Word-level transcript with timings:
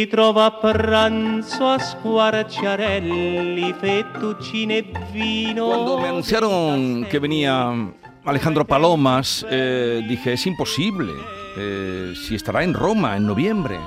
Ritrova 0.00 0.46
a 0.46 0.60
pranzo 0.60 1.68
a 1.68 1.78
squarciarelli, 1.78 3.74
fettuccine 3.74 4.78
e 4.78 4.92
vino. 5.12 5.66
Cuando 5.66 5.98
me 5.98 6.08
anunciaron 6.08 7.04
que 7.10 7.18
venía 7.18 7.70
Alejandro 8.24 8.66
Palomas, 8.66 9.44
eh, 9.50 10.02
dije, 10.08 10.32
es 10.32 10.46
imposible. 10.46 11.12
eh, 11.56 12.14
si 12.14 12.34
estará 12.34 12.62
en 12.62 12.72
Roma 12.72 13.16
en 13.16 13.26
noviembre. 13.26 13.78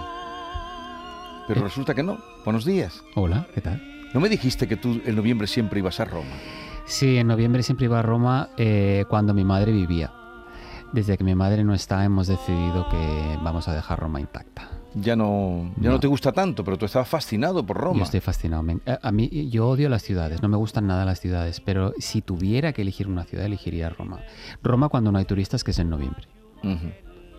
Pero 1.48 1.64
resulta 1.64 1.96
que 1.96 2.04
no. 2.04 2.18
Buenos 2.44 2.66
días. 2.66 3.02
Hola, 3.16 3.48
¿qué 3.56 3.62
tal? 3.62 3.82
¿No 4.14 4.20
me 4.20 4.30
dijiste 4.30 4.68
que 4.68 4.76
tú 4.76 5.02
en 5.06 5.16
noviembre 5.16 5.48
siempre 5.48 5.80
ibas 5.80 6.00
a 6.00 6.06
Roma? 6.06 6.36
Sí, 6.86 7.18
en 7.18 7.28
noviembre 7.28 7.64
siempre 7.64 7.86
iba 7.86 8.00
a 8.00 8.02
Roma 8.04 8.50
eh, 8.58 9.06
cuando 9.10 9.34
mi 9.34 9.46
madre 9.46 9.72
vivía. 9.72 10.12
Desde 10.92 11.18
que 11.18 11.24
mi 11.24 11.34
madre 11.34 11.64
no 11.64 11.74
está, 11.74 12.04
hemos 12.06 12.28
decidido 12.28 12.88
que 12.90 13.38
vamos 13.42 13.68
a 13.68 13.74
dejar 13.74 14.00
Roma 14.00 14.20
intacta. 14.20 14.70
Ya 14.96 15.16
no, 15.16 15.72
ya 15.78 15.90
no. 15.90 15.92
No. 15.94 16.00
te 16.00 16.08
gusta 16.08 16.32
tanto, 16.32 16.64
pero 16.64 16.78
tú 16.78 16.86
estabas 16.86 17.08
fascinado 17.08 17.66
por 17.66 17.78
Roma. 17.78 18.00
Yo 18.00 18.04
estoy 18.06 18.20
fascinado. 18.20 18.64
a, 19.02 19.12
mí, 19.12 19.50
yo 19.50 19.68
odio 19.68 19.90
las 19.90 20.04
ciudades, 20.04 20.42
no 20.42 20.50
me 20.50 20.58
gustan 20.58 20.88
nada 20.88 21.06
las 21.06 21.20
ciudades, 21.20 21.60
pero 21.60 21.94
si 21.98 22.22
tuviera 22.22 22.74
que 22.74 22.82
elegir 22.82 23.08
una 23.08 23.24
ciudad, 23.24 23.46
elegiría 23.46 23.90
Roma. 23.90 24.20
Roma 24.62 24.90
cuando 24.90 25.12
no 25.12 25.18
hay 25.18 25.26
turistas, 25.26 25.64
que 25.64 25.72
es 25.72 25.80
en 25.80 25.90
noviembre. 25.90 26.28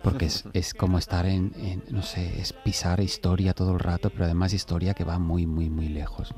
Porque 0.03 0.25
es, 0.25 0.45
es 0.53 0.75
como 0.75 0.99
estar 0.99 1.25
en, 1.25 1.51
en, 1.55 1.83
no 1.89 2.03
sé, 2.03 2.39
es 2.39 2.53
pisar 2.53 2.99
historia 2.99 3.53
todo 3.53 3.73
el 3.73 3.79
rato, 3.79 4.11
pero 4.11 4.25
además 4.25 4.53
historia 4.53 4.93
que 4.93 5.03
va 5.03 5.17
muy, 5.17 5.47
muy, 5.47 5.69
muy 5.69 5.89
lejos. 5.89 6.33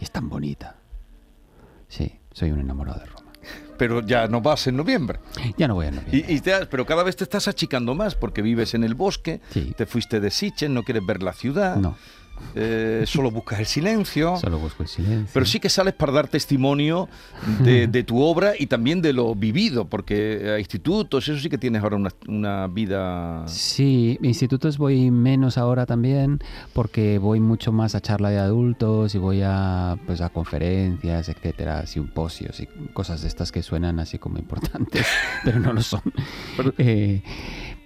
Y 0.00 0.04
es 0.04 0.10
tan 0.10 0.28
bonita. 0.28 0.78
Sí, 1.88 2.18
soy 2.32 2.50
un 2.50 2.58
enamorado 2.58 2.98
de 3.00 3.06
Roma. 3.06 3.23
Pero 3.76 4.00
ya 4.06 4.28
no 4.28 4.40
vas 4.40 4.66
en 4.66 4.76
noviembre. 4.76 5.18
Ya 5.58 5.66
no 5.68 5.74
voy 5.74 5.86
a 5.86 5.90
noviembre. 5.90 6.24
Y, 6.28 6.34
y 6.34 6.40
te 6.40 6.66
pero 6.66 6.86
cada 6.86 7.02
vez 7.02 7.16
te 7.16 7.24
estás 7.24 7.48
achicando 7.48 7.94
más 7.94 8.14
porque 8.14 8.40
vives 8.42 8.74
en 8.74 8.84
el 8.84 8.94
bosque, 8.94 9.40
Sí. 9.50 9.72
te 9.76 9.86
fuiste 9.86 10.20
de 10.20 10.30
Sichen, 10.30 10.74
no 10.74 10.82
quieres 10.84 11.04
ver 11.04 11.22
la 11.22 11.32
ciudad, 11.32 11.76
No, 11.76 11.96
eh, 12.54 13.04
solo 13.06 13.30
buscas 13.30 13.60
el 13.60 13.66
silencio. 13.66 14.36
solo 14.36 14.58
busco 14.58 14.82
el 14.82 14.88
silencio. 14.88 15.30
Pero 15.32 15.46
sí 15.46 15.60
que 15.60 15.68
sales 15.68 15.94
para 15.94 16.12
dar 16.12 16.28
testimonio 16.28 17.08
de, 17.60 17.86
de 17.88 18.02
tu 18.04 18.22
obra 18.22 18.52
y 18.58 18.66
también 18.66 19.02
de 19.02 19.12
lo 19.12 19.34
vivido, 19.34 19.86
porque 19.86 20.52
a 20.54 20.58
institutos, 20.58 21.28
eso 21.28 21.40
sí 21.40 21.48
que 21.48 21.58
tienes 21.58 21.82
ahora 21.82 21.96
una, 21.96 22.10
una 22.28 22.66
vida... 22.68 23.46
Sí, 23.46 24.18
institutos 24.22 24.78
voy 24.78 25.10
menos 25.10 25.58
ahora 25.58 25.86
también 25.86 26.40
porque 26.72 27.18
voy 27.18 27.40
mucho 27.40 27.72
más 27.72 27.94
a 27.94 28.00
charla 28.00 28.30
de 28.30 28.38
adultos 28.38 29.14
y 29.14 29.18
voy 29.18 29.42
a 29.44 29.96
pues 30.06 30.20
a 30.20 30.28
conferencias, 30.28 31.28
etcétera, 31.28 31.86
simposios 31.86 32.60
y 32.60 32.66
cosas 32.92 33.22
de 33.22 33.28
estas 33.28 33.52
que 33.52 33.62
suenan 33.62 33.98
así 34.00 34.18
como 34.18 34.38
importantes, 34.38 35.06
pero 35.44 35.60
no 35.60 35.72
lo 35.72 35.82
son. 35.82 36.02
Eh, 36.78 37.22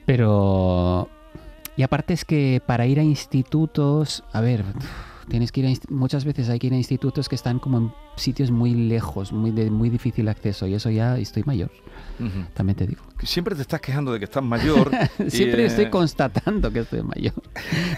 pero 0.05 1.09
y 1.79 1.85
aparte 1.85 2.13
es 2.13 2.25
que 2.25 2.61
para 2.67 2.87
ir 2.87 2.99
a 2.99 3.05
institutos, 3.05 4.25
a 4.33 4.41
ver, 4.41 4.65
tienes 5.29 5.53
que 5.53 5.61
ir 5.61 5.67
a 5.69 5.93
muchas 5.93 6.25
veces 6.25 6.49
hay 6.49 6.59
que 6.59 6.67
ir 6.67 6.73
a 6.73 6.77
institutos 6.77 7.29
que 7.29 7.37
están 7.37 7.61
como 7.61 7.79
en 7.79 7.93
sitios 8.23 8.51
muy 8.51 8.75
lejos, 8.75 9.33
muy 9.33 9.51
de 9.51 9.71
muy 9.71 9.91
difícil 9.91 10.29
acceso 10.29 10.67
y 10.67 10.75
eso 10.75 10.91
ya 10.91 11.19
estoy 11.19 11.43
mayor, 11.45 11.71
Ujú. 12.19 12.45
también 12.55 12.77
te 12.77 12.87
digo. 12.87 13.03
Siempre 13.25 13.57
te 13.57 13.63
estás 13.63 13.81
quejando 13.81 14.13
de 14.13 14.21
que 14.21 14.27
estás 14.27 14.45
mayor. 14.45 14.93
y, 15.27 15.31
Siempre 15.31 15.65
eh, 15.65 15.67
estoy 15.67 15.91
constatando 15.91 16.73
que 16.73 16.81
estoy 16.81 17.03
mayor. 17.03 17.35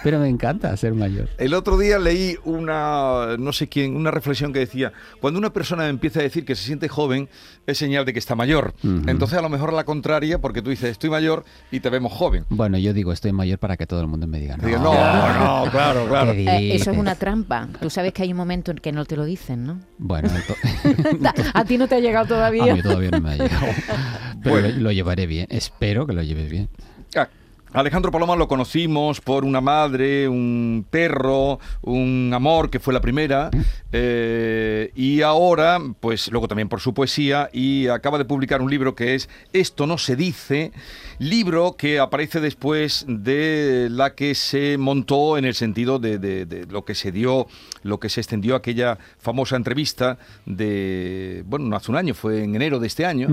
Pero 0.03 0.19
me 0.19 0.29
encanta 0.29 0.75
ser 0.79 0.95
mayor. 0.95 1.29
El 1.37 1.53
otro 1.53 1.77
día 1.77 1.99
leí 1.99 2.37
una, 2.45 3.37
no 3.39 3.53
sé 3.53 3.69
quién, 3.69 3.97
una 3.97 4.11
reflexión 4.11 4.53
que 4.53 4.61
decía, 4.61 4.93
cuando 5.21 5.39
una 5.39 5.53
persona 5.53 5.89
empieza 5.89 6.21
a 6.21 6.23
decir 6.23 6.47
que 6.47 6.55
se 6.55 6.65
siente 6.65 6.89
joven, 6.89 7.29
es 7.67 7.77
señal 7.77 8.07
de 8.07 8.15
que 8.15 8.19
está 8.19 8.35
mayor. 8.35 8.75
Ujú. 8.83 9.03
Entonces 9.09 9.39
a 9.39 9.43
lo 9.43 9.51
mejor 9.51 9.71
a 9.71 9.73
la 9.73 9.85
contraria, 9.85 10.41
porque 10.41 10.63
tú 10.63 10.71
dices, 10.71 10.91
estoy 10.91 11.11
mayor 11.11 11.45
y 11.71 11.81
te 11.81 11.91
vemos 11.91 12.13
joven. 12.13 12.47
Bueno, 12.49 12.79
yo 12.79 12.95
digo 12.95 13.13
estoy 13.13 13.33
mayor 13.33 13.59
para 13.59 13.77
que 13.77 13.87
todo 13.87 14.01
el 14.01 14.07
mundo 14.07 14.27
me 14.27 14.41
diga 14.41 14.57
no. 14.57 14.67
Digo, 14.67 14.79
no, 14.79 14.93
no, 14.95 15.65
claro, 15.71 16.07
claro. 16.09 16.33
¿qué 16.33 16.45
Eh, 16.45 16.75
eso 16.75 16.91
es 16.91 16.99
una 16.99 17.15
trampa. 17.15 17.69
Tú 17.81 17.91
sabes 17.91 18.13
que 18.15 18.23
hay 18.23 18.31
un 18.31 18.39
momento 18.39 18.71
en 18.71 18.79
que 18.79 18.93
no 18.93 19.05
te 19.05 19.17
lo 19.17 19.25
dicen, 19.25 19.65
¿no? 19.65 19.81
Bueno, 20.11 20.29
A 21.55 21.65
ti 21.65 21.79
no 21.79 21.87
te 21.87 21.95
ha 21.95 22.01
llegado 22.01 22.25
a 22.25 22.29
todavía. 22.29 22.75
mí 22.75 22.83
todavía 22.83 23.11
no 23.13 23.21
me 23.21 23.31
ha 23.31 23.37
llegado. 23.37 23.67
Pero 24.43 24.61
Bueno. 24.61 24.69
lo 24.79 24.91
llevaré 24.93 25.27
bien. 25.27 25.47
Espero 25.51 26.07
que 26.07 26.13
lo 26.15 26.23
lleves 26.23 26.51
bien. 26.51 26.69
Alejandro 27.73 28.11
Paloma 28.11 28.35
lo 28.35 28.49
conocimos 28.49 29.21
por 29.21 29.45
una 29.45 29.61
madre, 29.61 30.29
un 30.29 30.85
perro, 30.91 31.61
un 31.83 32.33
amor, 32.35 32.69
que 32.69 32.81
fue 32.81 32.93
la 32.93 33.01
primera, 33.01 33.49
eh, 33.93 34.91
y 34.97 35.23
ahora, 35.23 35.79
pues 36.01 36.33
luego 36.33 36.49
también 36.49 36.69
por 36.69 36.81
su 36.81 36.95
poesía, 36.95 37.49
y 37.53 37.87
acaba 37.87 38.19
de 38.19 38.25
publicar 38.25 38.61
un 38.61 38.71
libro 38.71 38.97
que 38.97 39.15
es 39.15 39.29
Esto 39.53 39.87
no 39.87 39.99
se 39.99 40.17
dice, 40.17 40.73
libro 41.21 41.77
que 41.79 42.01
aparece 42.01 42.41
después 42.41 43.05
de 43.07 43.87
la 43.89 44.17
que 44.17 44.35
se 44.35 44.77
montó 44.77 45.39
en 45.39 45.45
el 45.45 45.55
sentido 45.55 46.01
de, 46.01 46.67
lo 46.69 46.85
que 46.85 46.97
se 46.97 47.13
dio, 47.13 47.47
lo 47.85 48.01
que 48.01 48.09
se 48.09 48.21
extendió 48.21 48.57
aquella 48.57 48.99
famosa 49.19 49.55
entrevista 49.55 50.19
de, 50.45 51.45
bueno, 51.47 51.67
no 51.67 51.77
hace 51.77 51.93
un 51.93 51.97
año, 51.97 52.15
fue 52.15 52.43
en 52.43 52.57
enero 52.57 52.81
de 52.81 52.89
este 52.89 53.07
año. 53.07 53.29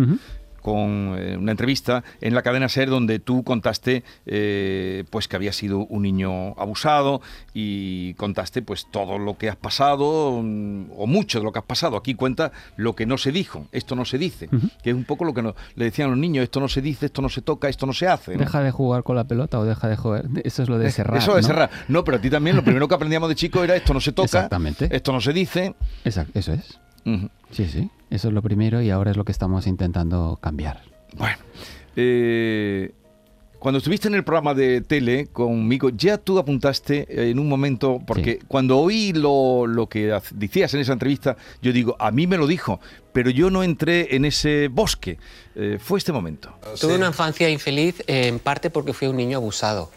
Con 0.67 1.15
eh, 1.17 1.37
una 1.37 1.51
entrevista 1.51 2.03
en 2.19 2.35
la 2.35 2.41
cadena 2.41 2.67
SER 2.67 2.89
donde 2.89 3.19
tú 3.19 3.45
contaste 3.45 4.03
eh, 4.25 5.05
pues 5.09 5.29
que 5.29 5.37
había 5.37 5.53
sido 5.53 5.79
un 5.85 6.01
niño 6.01 6.59
abusado 6.59 7.21
y 7.53 8.13
contaste 8.15 8.61
pues 8.61 8.85
todo 8.91 9.17
lo 9.17 9.37
que 9.37 9.47
has 9.49 9.55
pasado 9.55 10.41
mm, 10.43 10.87
o 10.97 11.07
mucho 11.07 11.39
de 11.39 11.45
lo 11.45 11.53
que 11.53 11.59
has 11.59 11.65
pasado. 11.65 11.95
Aquí 11.95 12.15
cuenta 12.15 12.51
lo 12.75 12.95
que 12.97 13.05
no 13.05 13.17
se 13.17 13.31
dijo, 13.31 13.67
esto 13.71 13.95
no 13.95 14.03
se 14.03 14.17
dice, 14.17 14.49
que 14.83 14.89
es 14.89 14.95
un 14.97 15.05
poco 15.05 15.23
lo 15.23 15.33
que 15.33 15.41
no- 15.41 15.55
le 15.75 15.85
decían 15.85 16.09
los 16.09 16.19
niños, 16.19 16.43
esto 16.43 16.59
no 16.59 16.67
se 16.67 16.81
dice, 16.81 17.05
esto 17.05 17.21
no 17.21 17.29
se 17.29 17.41
toca, 17.41 17.69
esto 17.69 17.85
no 17.85 17.93
se 17.93 18.09
hace. 18.09 18.33
¿no? 18.33 18.39
Deja 18.39 18.61
de 18.61 18.71
jugar 18.71 19.03
con 19.03 19.15
la 19.15 19.23
pelota 19.23 19.59
o 19.59 19.63
deja 19.63 19.87
de 19.87 19.95
jugar. 19.95 20.25
Eso 20.43 20.63
es 20.63 20.67
lo 20.69 20.77
de 20.77 20.91
cerrar. 20.91 21.17
Eso 21.19 21.33
de 21.33 21.43
¿no? 21.43 21.47
cerrar. 21.47 21.69
No, 21.87 22.03
pero 22.03 22.17
a 22.17 22.19
ti 22.21 22.29
también 22.29 22.57
lo 22.57 22.63
primero 22.65 22.89
que 22.89 22.95
aprendíamos 22.95 23.29
de 23.29 23.35
chico 23.35 23.63
era 23.63 23.73
esto 23.77 23.93
no 23.93 24.01
se 24.01 24.11
toca, 24.11 24.25
Exactamente. 24.25 24.89
esto 24.93 25.13
no 25.13 25.21
se 25.21 25.31
dice. 25.31 25.75
Exacto, 26.03 26.37
eso 26.37 26.51
es. 26.51 26.77
Sí, 27.51 27.65
sí. 27.69 27.89
Eso 28.09 28.27
es 28.29 28.33
lo 28.33 28.41
primero 28.41 28.81
y 28.81 28.89
ahora 28.89 29.11
es 29.11 29.17
lo 29.17 29.25
que 29.25 29.31
estamos 29.31 29.67
intentando 29.67 30.37
cambiar. 30.41 30.81
Bueno, 31.17 31.37
eh, 31.95 32.91
cuando 33.59 33.79
estuviste 33.79 34.07
en 34.07 34.13
el 34.15 34.23
programa 34.23 34.53
de 34.53 34.81
tele 34.81 35.27
conmigo, 35.27 35.89
ya 35.89 36.17
tú 36.17 36.37
apuntaste 36.37 37.29
en 37.31 37.39
un 37.39 37.49
momento, 37.49 37.99
porque 38.05 38.37
Sí. 38.39 38.45
cuando 38.47 38.77
oí 38.77 39.13
lo, 39.13 39.65
lo 39.65 39.87
que 39.89 40.17
decías 40.31 40.73
en 40.75 40.81
esa 40.81 40.93
entrevista, 40.93 41.35
yo 41.61 41.73
digo, 41.73 41.95
a 41.99 42.11
mí 42.11 42.27
me 42.27 42.37
lo 42.37 42.45
dijo, 42.47 42.79
pero 43.13 43.29
yo 43.31 43.49
no 43.49 43.63
entré 43.63 44.15
en 44.15 44.25
ese 44.25 44.67
bosque. 44.67 45.17
Eh, 45.55 45.79
fue 45.81 45.97
este 45.97 46.11
momento. 46.11 46.53
Tuve 46.79 46.95
una 46.95 47.07
infancia 47.07 47.49
infeliz 47.49 48.03
en 48.05 48.37
parte 48.39 48.69
porque 48.69 48.93
fui 48.93 49.07
un 49.07 49.17
niño 49.17 49.37
abusado. 49.37 49.89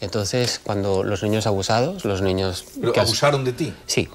Entonces, 0.00 0.60
cuando 0.62 1.04
los 1.04 1.22
niños 1.22 1.46
abusados, 1.46 2.04
los 2.04 2.20
niños... 2.20 2.66
que 2.92 3.00
has- 3.00 3.44
de 3.44 3.52
ti? 3.52 3.72
Sí, 3.86 4.08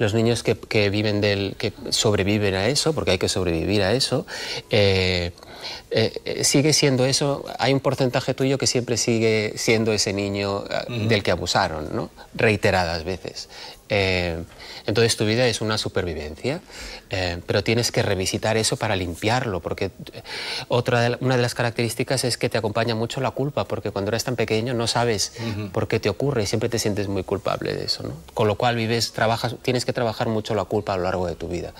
los 0.00 0.14
niños 0.14 0.42
que, 0.42 0.56
que 0.56 0.88
viven 0.88 1.20
del, 1.20 1.54
que 1.58 1.72
sobreviven 1.90 2.54
a 2.54 2.68
eso, 2.68 2.94
porque 2.94 3.12
hay 3.12 3.18
que 3.18 3.28
sobrevivir 3.28 3.82
a 3.82 3.92
eso, 3.92 4.26
eh, 4.70 5.32
eh, 5.90 6.12
eh, 6.24 6.44
sigue 6.44 6.72
siendo 6.72 7.04
eso. 7.04 7.44
Hay 7.58 7.72
un 7.72 7.80
porcentaje 7.80 8.34
tuyo 8.34 8.58
que 8.58 8.66
siempre 8.66 8.96
sigue 8.96 9.54
siendo 9.56 9.92
ese 9.92 10.12
niño 10.12 10.64
eh, 10.64 11.06
del 11.08 11.22
que 11.22 11.30
abusaron, 11.30 11.94
¿no? 11.94 12.10
Reiteradas 12.34 13.04
veces. 13.04 13.48
Eh, 13.90 14.44
entonces 14.86 15.16
tu 15.16 15.26
vida 15.26 15.46
es 15.48 15.60
una 15.60 15.76
supervivencia, 15.76 16.60
eh, 17.10 17.40
pero 17.44 17.64
tienes 17.64 17.90
que 17.90 18.02
revisitar 18.02 18.56
eso 18.56 18.76
para 18.76 18.94
limpiarlo, 18.94 19.60
porque 19.60 19.86
eh, 19.86 20.22
otra 20.68 21.00
de 21.00 21.18
una 21.20 21.36
de 21.36 21.42
las 21.42 21.54
características 21.54 22.24
es 22.24 22.38
que 22.38 22.48
te 22.48 22.56
acompaña 22.56 22.94
mucho 22.94 23.20
la 23.20 23.32
culpa, 23.32 23.64
porque 23.64 23.90
cuando 23.90 24.10
eres 24.10 24.24
tan 24.24 24.36
pequeño 24.36 24.74
no 24.74 24.86
sabes 24.86 25.32
por 25.72 25.88
qué 25.88 25.98
te 25.98 26.08
ocurre 26.08 26.44
y 26.44 26.46
siempre 26.46 26.68
te 26.68 26.78
sientes 26.78 27.08
muy 27.08 27.24
culpable 27.24 27.74
de 27.74 27.84
eso, 27.84 28.04
¿no? 28.04 28.14
Con 28.32 28.46
lo 28.46 28.54
cual 28.54 28.76
vives, 28.76 29.12
trabajas, 29.12 29.56
tienes 29.60 29.84
que 29.84 29.92
trabajar 29.92 30.28
mucho 30.28 30.54
la 30.54 30.64
culpa 30.64 30.94
a 30.94 30.96
lo 30.96 31.02
largo 31.02 31.26
de 31.26 31.34
tu 31.34 31.48
vida. 31.48 31.74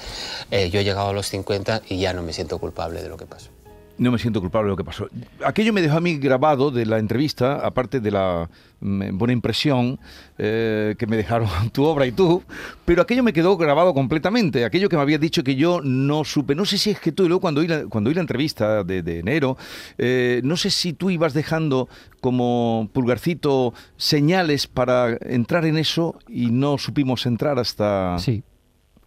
Yo 0.50 0.80
he 0.80 0.84
llegado 0.84 1.10
a 1.10 1.12
los 1.12 1.28
50 1.28 1.82
y 1.88 1.98
ya 1.98 2.12
no 2.12 2.22
me 2.22 2.32
siento 2.32 2.58
culpable 2.58 3.02
de 3.02 3.08
lo 3.08 3.16
que 3.16 3.26
pasó. 3.26 3.59
No 4.00 4.10
me 4.10 4.18
siento 4.18 4.40
culpable 4.40 4.68
de 4.68 4.70
lo 4.70 4.76
que 4.78 4.84
pasó. 4.84 5.10
Aquello 5.44 5.74
me 5.74 5.82
dejó 5.82 5.98
a 5.98 6.00
mí 6.00 6.16
grabado 6.16 6.70
de 6.70 6.86
la 6.86 6.98
entrevista, 6.98 7.56
aparte 7.56 8.00
de 8.00 8.10
la 8.10 8.48
mm, 8.80 9.18
buena 9.18 9.34
impresión 9.34 10.00
eh, 10.38 10.94
que 10.98 11.06
me 11.06 11.18
dejaron 11.18 11.50
tu 11.72 11.84
obra 11.84 12.06
y 12.06 12.12
tú, 12.12 12.42
pero 12.86 13.02
aquello 13.02 13.22
me 13.22 13.34
quedó 13.34 13.58
grabado 13.58 13.92
completamente. 13.92 14.64
Aquello 14.64 14.88
que 14.88 14.96
me 14.96 15.02
habías 15.02 15.20
dicho 15.20 15.44
que 15.44 15.54
yo 15.54 15.82
no 15.82 16.24
supe. 16.24 16.54
No 16.54 16.64
sé 16.64 16.78
si 16.78 16.88
es 16.88 16.98
que 16.98 17.12
tú, 17.12 17.24
y 17.24 17.28
luego 17.28 17.42
cuando 17.42 17.60
oí 17.60 17.68
la, 17.68 17.84
cuando 17.88 18.10
la 18.10 18.22
entrevista 18.22 18.84
de, 18.84 19.02
de 19.02 19.18
enero, 19.18 19.58
eh, 19.98 20.40
no 20.44 20.56
sé 20.56 20.70
si 20.70 20.94
tú 20.94 21.10
ibas 21.10 21.34
dejando 21.34 21.90
como 22.22 22.88
pulgarcito 22.94 23.74
señales 23.98 24.66
para 24.66 25.18
entrar 25.20 25.66
en 25.66 25.76
eso 25.76 26.18
y 26.26 26.50
no 26.50 26.78
supimos 26.78 27.26
entrar 27.26 27.58
hasta... 27.58 28.18
Sí, 28.18 28.42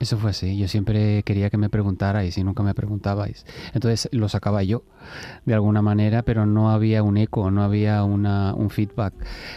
Eso 0.03 0.17
fue 0.17 0.31
así. 0.31 0.57
Yo 0.57 0.67
siempre 0.67 1.23
quería 1.23 1.49
que 1.49 1.55
me 1.57 1.69
preguntarais 1.69 2.37
y 2.37 2.43
nunca 2.43 2.61
me 2.61 2.73
preguntabais. 2.73 3.45
Entonces 3.73 4.09
lo 4.11 4.27
sacaba 4.27 4.61
yo 4.61 4.83
de 5.45 5.53
alguna 5.53 5.81
manera, 5.81 6.23
pero 6.23 6.45
no 6.45 6.71
había 6.71 7.03
un 7.03 7.15
eco, 7.15 7.49
no 7.51 7.63
había 7.63 8.03
una, 8.03 8.53
un 8.53 8.69
feedback. 8.69 9.13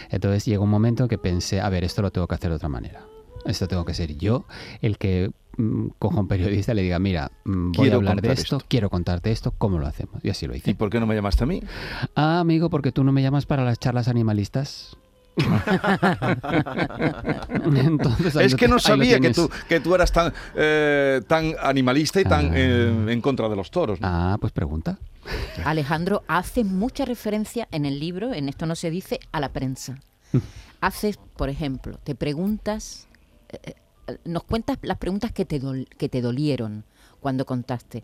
Entonces 0.09 0.45
llegó 0.45 0.63
un 0.63 0.69
momento 0.69 1.03
en 1.03 1.09
que 1.09 1.17
pensé, 1.17 1.59
a 1.59 1.67
ver, 1.67 1.83
esto 1.83 2.01
lo 2.01 2.11
tengo 2.11 2.27
que 2.27 2.35
hacer 2.35 2.49
de 2.49 2.55
otra 2.55 2.69
manera. 2.69 3.01
Esto 3.43 3.67
tengo 3.67 3.83
que 3.83 3.93
ser 3.93 4.15
yo 4.15 4.45
el 4.81 4.97
que 4.97 5.31
mm, 5.57 5.87
coja 5.99 6.15
a 6.15 6.21
un 6.21 6.29
periodista 6.29 6.71
y 6.71 6.75
le 6.75 6.83
diga, 6.83 6.97
mira, 6.97 7.29
mm, 7.43 7.73
voy 7.73 7.81
Quiero 7.83 7.95
a 7.95 7.97
hablar 7.97 8.21
de 8.21 8.31
esto, 8.31 8.55
esto. 8.55 8.65
quiero 8.69 8.89
contarte 8.89 9.31
esto, 9.33 9.51
¿cómo 9.57 9.79
lo 9.79 9.85
hacemos? 9.85 10.23
Y 10.23 10.29
así 10.29 10.47
lo 10.47 10.55
hice. 10.55 10.71
¿Y 10.71 10.75
por 10.75 10.89
qué 10.89 11.01
no 11.01 11.07
me 11.07 11.15
llamaste 11.15 11.43
a 11.43 11.47
mí? 11.47 11.61
Ah, 12.15 12.39
amigo, 12.39 12.69
porque 12.69 12.93
tú 12.93 13.03
no 13.03 13.11
me 13.11 13.21
llamas 13.21 13.45
para 13.45 13.65
las 13.65 13.79
charlas 13.79 14.07
animalistas. 14.07 14.95
Entonces, 17.75 18.35
Es 18.35 18.55
que 18.55 18.67
no 18.67 18.79
sabía 18.79 19.19
que 19.19 19.31
tú, 19.31 19.49
que 19.67 19.79
tú 19.79 19.93
eras 19.95 20.11
tan, 20.11 20.33
eh, 20.55 21.21
tan 21.27 21.53
animalista 21.61 22.19
y 22.21 22.23
tan 22.23 22.47
Ah. 22.47 22.53
eh, 22.55 23.05
en 23.09 23.21
contra 23.21 23.49
de 23.49 23.55
los 23.55 23.71
toros. 23.71 23.99
¿no? 24.01 24.07
Ah, 24.07 24.37
pues 24.39 24.51
pregunta. 24.53 24.97
Alejandro 25.65 26.23
hace 26.27 26.63
mucha 26.63 27.05
referencia 27.05 27.67
en 27.71 27.85
el 27.85 27.99
libro, 27.99 28.33
en 28.33 28.49
esto 28.49 28.65
no 28.65 28.75
se 28.75 28.89
dice, 28.89 29.19
a 29.31 29.39
la 29.39 29.49
prensa. 29.49 29.99
Haces, 30.81 31.17
por 31.35 31.49
ejemplo, 31.49 31.97
te 32.03 32.15
preguntas, 32.15 33.07
eh, 33.49 33.73
nos 34.25 34.43
cuentas 34.43 34.77
las 34.81 34.97
preguntas 34.97 35.31
que 35.31 35.45
te, 35.45 35.61
dol- 35.61 35.87
que 35.97 36.07
te 36.09 36.21
dolieron 36.21 36.85
cuando 37.19 37.45
contaste. 37.45 38.03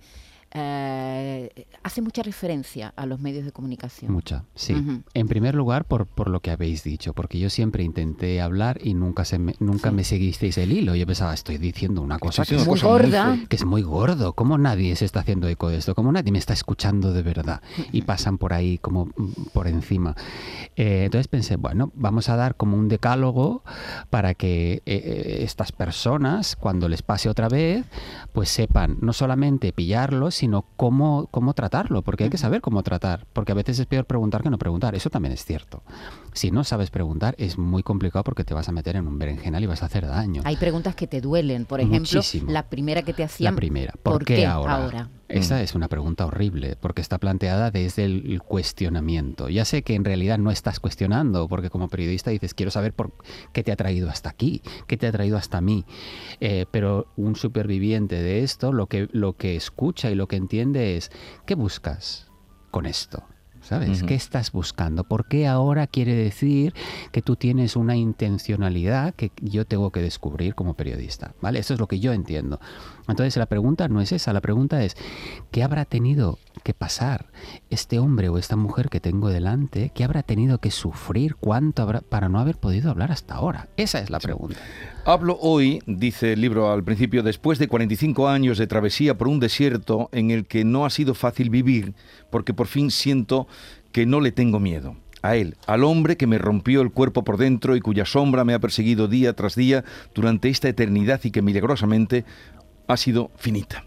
Eh, 0.56 1.66
hace 1.82 2.02
mucha 2.02 2.22
referencia 2.22 2.94
a 2.96 3.06
los 3.08 3.20
medios 3.20 3.44
de 3.44 3.52
comunicación. 3.52 4.12
Mucha, 4.12 4.44
sí. 4.54 4.74
Ujú. 4.74 5.02
En 5.16 5.28
primer 5.28 5.56
lugar, 5.56 5.86
por, 5.86 6.06
por 6.06 6.30
lo 6.30 6.42
que 6.42 6.52
habéis 6.52 6.84
dicho, 6.84 7.14
porque 7.14 7.40
yo 7.40 7.50
siempre 7.50 7.84
intenté 7.84 8.40
hablar 8.40 8.80
y 8.84 8.94
nunca, 8.94 9.26
se 9.26 9.40
me, 9.40 9.56
nunca 9.60 9.90
Sí. 9.90 9.96
me 9.96 10.04
seguisteis 10.04 10.58
el 10.60 10.72
hilo. 10.72 10.96
Yo 10.96 11.08
pensaba, 11.08 11.34
estoy 11.34 11.58
diciendo 11.58 12.02
una 12.02 12.20
cosa 12.20 12.46
que 12.46 12.56
es, 12.56 12.68
Muy 12.68 12.80
gorda. 12.80 13.36
fu- 13.36 13.48
que 13.48 13.56
es 13.56 13.66
muy 13.66 13.82
gordo. 13.82 14.34
¿Cómo 14.34 14.58
nadie 14.60 14.96
se 14.96 15.06
está 15.06 15.22
haciendo 15.22 15.48
eco 15.48 15.70
de 15.70 15.78
esto? 15.78 15.96
¿Cómo 15.96 16.12
nadie 16.12 16.32
me 16.32 16.38
está 16.40 16.54
escuchando 16.54 17.14
de 17.14 17.24
verdad? 17.24 17.62
Y 17.92 18.04
pasan 18.04 18.38
por 18.38 18.54
ahí 18.54 18.78
como 18.78 19.06
mm, 19.06 19.32
por 19.54 19.68
encima. 19.68 20.16
Eh, 20.76 21.06
entonces 21.06 21.28
pensé, 21.28 21.56
bueno, 21.56 21.92
vamos 21.96 22.30
a 22.30 22.36
dar 22.36 22.56
como 22.56 22.78
un 22.78 22.90
decálogo 22.90 23.64
para 24.12 24.36
que 24.36 24.74
eh, 24.74 24.82
eh, 24.86 25.38
estas 25.44 25.72
personas, 25.72 26.56
cuando 26.56 26.88
les 26.90 27.02
pase 27.02 27.28
otra 27.30 27.50
vez, 27.50 27.86
pues 28.34 28.50
sepan 28.50 28.98
no 29.02 29.14
solamente 29.14 29.74
pillarlo, 29.74 30.30
sino 30.44 30.66
cómo, 30.76 31.30
cómo 31.32 31.54
tratarlo, 31.54 32.02
porque 32.02 32.26
hay 32.26 32.30
que 32.30 32.38
saber 32.38 32.60
cómo 32.60 32.84
tratar, 32.84 33.26
porque 33.32 33.54
a 33.54 33.56
veces 33.56 33.80
es 33.80 33.86
peor 33.86 34.04
preguntar 34.04 34.44
que 34.44 34.50
no 34.50 34.58
preguntar, 34.58 34.94
eso 34.94 35.10
también 35.10 35.32
es 35.32 35.46
cierto. 35.46 35.84
Si 36.34 36.52
no 36.52 36.66
sabes 36.66 36.92
preguntar 36.92 37.34
es 37.38 37.58
muy 37.58 37.82
complicado 37.82 38.26
porque 38.26 38.44
te 38.44 38.54
vas 38.54 38.68
a 38.68 38.74
meter 38.74 38.98
en 38.98 39.08
un 39.08 39.18
berenjenal 39.18 39.64
y 39.64 39.68
vas 39.68 39.84
a 39.84 39.86
hacer 39.86 40.06
daño. 40.06 40.42
Hay 40.44 40.58
preguntas 40.58 40.98
que 40.98 41.08
te 41.08 41.22
duelen. 41.22 41.64
Por 41.64 41.80
ejemplo, 41.80 42.00
Muchísimo. 42.00 42.52
la 42.52 42.64
primera 42.64 43.04
que 43.04 43.14
te 43.14 43.24
hacían. 43.24 43.54
La 43.54 43.56
primera, 43.56 43.94
¿por, 43.94 44.16
¿por 44.16 44.26
qué, 44.26 44.36
qué 44.36 44.46
ahora? 44.46 44.76
ahora? 44.76 45.10
Esa 45.34 45.58
Mm. 45.58 45.64
es 45.64 45.76
una 45.76 45.88
pregunta 45.88 46.26
horrible, 46.28 46.76
porque 46.80 47.02
está 47.02 47.18
planteada 47.18 47.72
desde 47.72 48.06
el, 48.06 48.42
cuestionamiento. 48.44 49.50
Ya 49.50 49.66
sé 49.66 49.82
que 49.82 49.96
en 49.96 50.06
realidad 50.06 50.38
no 50.38 50.52
estás 50.52 50.80
cuestionando, 50.80 51.48
porque 51.48 51.70
como 51.70 51.88
periodista 51.88 52.30
dices, 52.30 52.54
quiero 52.54 52.72
saber 52.72 52.94
por 52.94 53.14
qué 53.52 53.64
te 53.64 53.72
ha 53.72 53.76
traído 53.76 54.10
hasta 54.10 54.30
aquí, 54.30 54.62
qué 54.88 54.96
te 54.96 55.08
ha 55.08 55.12
traído 55.12 55.38
hasta 55.38 55.60
mí. 55.60 55.86
Eh, 56.40 56.66
pero 56.70 57.08
un 57.16 57.36
superviviente 57.36 58.22
de 58.22 58.44
esto, 58.44 58.72
lo 58.72 58.88
que, 58.88 59.10
lo 59.12 59.34
que 59.34 59.56
escucha 59.56 60.12
y 60.12 60.16
lo 60.16 60.28
que 60.28 60.36
entiende 60.36 60.98
es, 60.98 61.12
¿qué 61.48 61.56
buscas 61.56 62.28
con 62.70 62.86
esto? 62.86 63.24
¿Sabes? 63.64 64.04
¿Qué 64.04 64.14
estás 64.16 64.52
buscando? 64.52 65.06
¿Por 65.06 65.26
qué 65.26 65.48
ahora 65.48 65.88
quiere 65.88 66.14
decir 66.16 66.74
que 67.14 67.22
tú 67.22 67.38
tienes 67.38 67.78
una 67.78 67.96
intencionalidad 67.96 69.16
que 69.16 69.32
yo 69.42 69.66
tengo 69.66 69.90
que 69.90 70.02
descubrir 70.02 70.54
como 70.54 70.74
periodista? 70.74 71.34
¿Vale? 71.42 71.60
Eso 71.60 71.74
es 71.74 71.80
lo 71.80 71.88
que 71.88 72.02
yo 72.02 72.12
entiendo. 72.12 72.60
Entonces 73.08 73.38
la 73.38 73.46
pregunta 73.46 73.88
no 73.88 74.02
es 74.02 74.12
esa, 74.12 74.34
la 74.34 74.42
pregunta 74.42 74.84
es, 74.84 74.98
¿qué 75.52 75.64
habrá 75.64 75.86
tenido 75.86 76.40
que 76.64 76.74
pasar 76.74 77.28
este 77.70 78.00
hombre 78.00 78.30
o 78.30 78.38
esta 78.38 78.56
mujer 78.56 78.90
que 78.90 79.00
tengo 79.00 79.30
delante? 79.30 79.92
¿Qué 79.94 80.04
habrá 80.04 80.24
tenido 80.24 80.60
que 80.60 80.72
sufrir? 80.72 81.36
¿Cuánto 81.36 81.84
habrá 81.84 82.02
para 82.02 82.30
no 82.30 82.40
haber 82.40 82.58
podido 82.58 82.90
hablar 82.90 83.12
hasta 83.12 83.36
ahora? 83.36 83.68
Esa 83.78 84.00
es 84.00 84.10
la 84.10 84.20
pregunta. 84.20 84.58
Hablo 85.06 85.38
hoy, 85.42 85.82
dice 85.86 86.34
el 86.34 86.42
libro 86.42 86.72
al 86.72 86.84
principio, 86.84 87.24
después 87.24 87.60
de 87.60 87.68
45 87.68 88.28
años 88.30 88.58
de 88.58 88.68
travesía 88.68 89.18
por 89.18 89.28
un 89.28 89.40
desierto 89.40 90.10
en 90.12 90.32
el 90.32 90.46
que 90.46 90.64
no 90.64 90.86
ha 90.86 90.90
sido 90.90 91.14
fácil 91.14 91.50
vivir, 91.50 91.94
porque 92.30 92.54
por 92.54 92.68
fin 92.68 92.90
siento 92.90 93.48
que 93.92 94.06
no 94.06 94.22
le 94.22 94.32
tengo 94.32 94.60
miedo. 94.60 94.96
A 95.22 95.38
él, 95.38 95.56
al 95.68 95.86
hombre 95.86 96.18
que 96.18 96.28
me 96.28 96.38
rompió 96.38 96.82
el 96.82 96.92
cuerpo 96.92 97.24
por 97.24 97.38
dentro 97.38 97.78
y 97.78 97.80
cuya 97.80 98.06
sombra 98.06 98.44
me 98.44 98.54
ha 98.54 98.60
perseguido 98.60 99.08
día 99.08 99.34
tras 99.34 99.56
día 99.56 99.86
durante 100.14 100.50
esta 100.50 100.68
eternidad 100.68 101.22
y 101.24 101.32
que 101.32 101.42
milagrosamente 101.42 102.26
ha 102.88 102.98
sido 102.98 103.32
finita. 103.38 103.86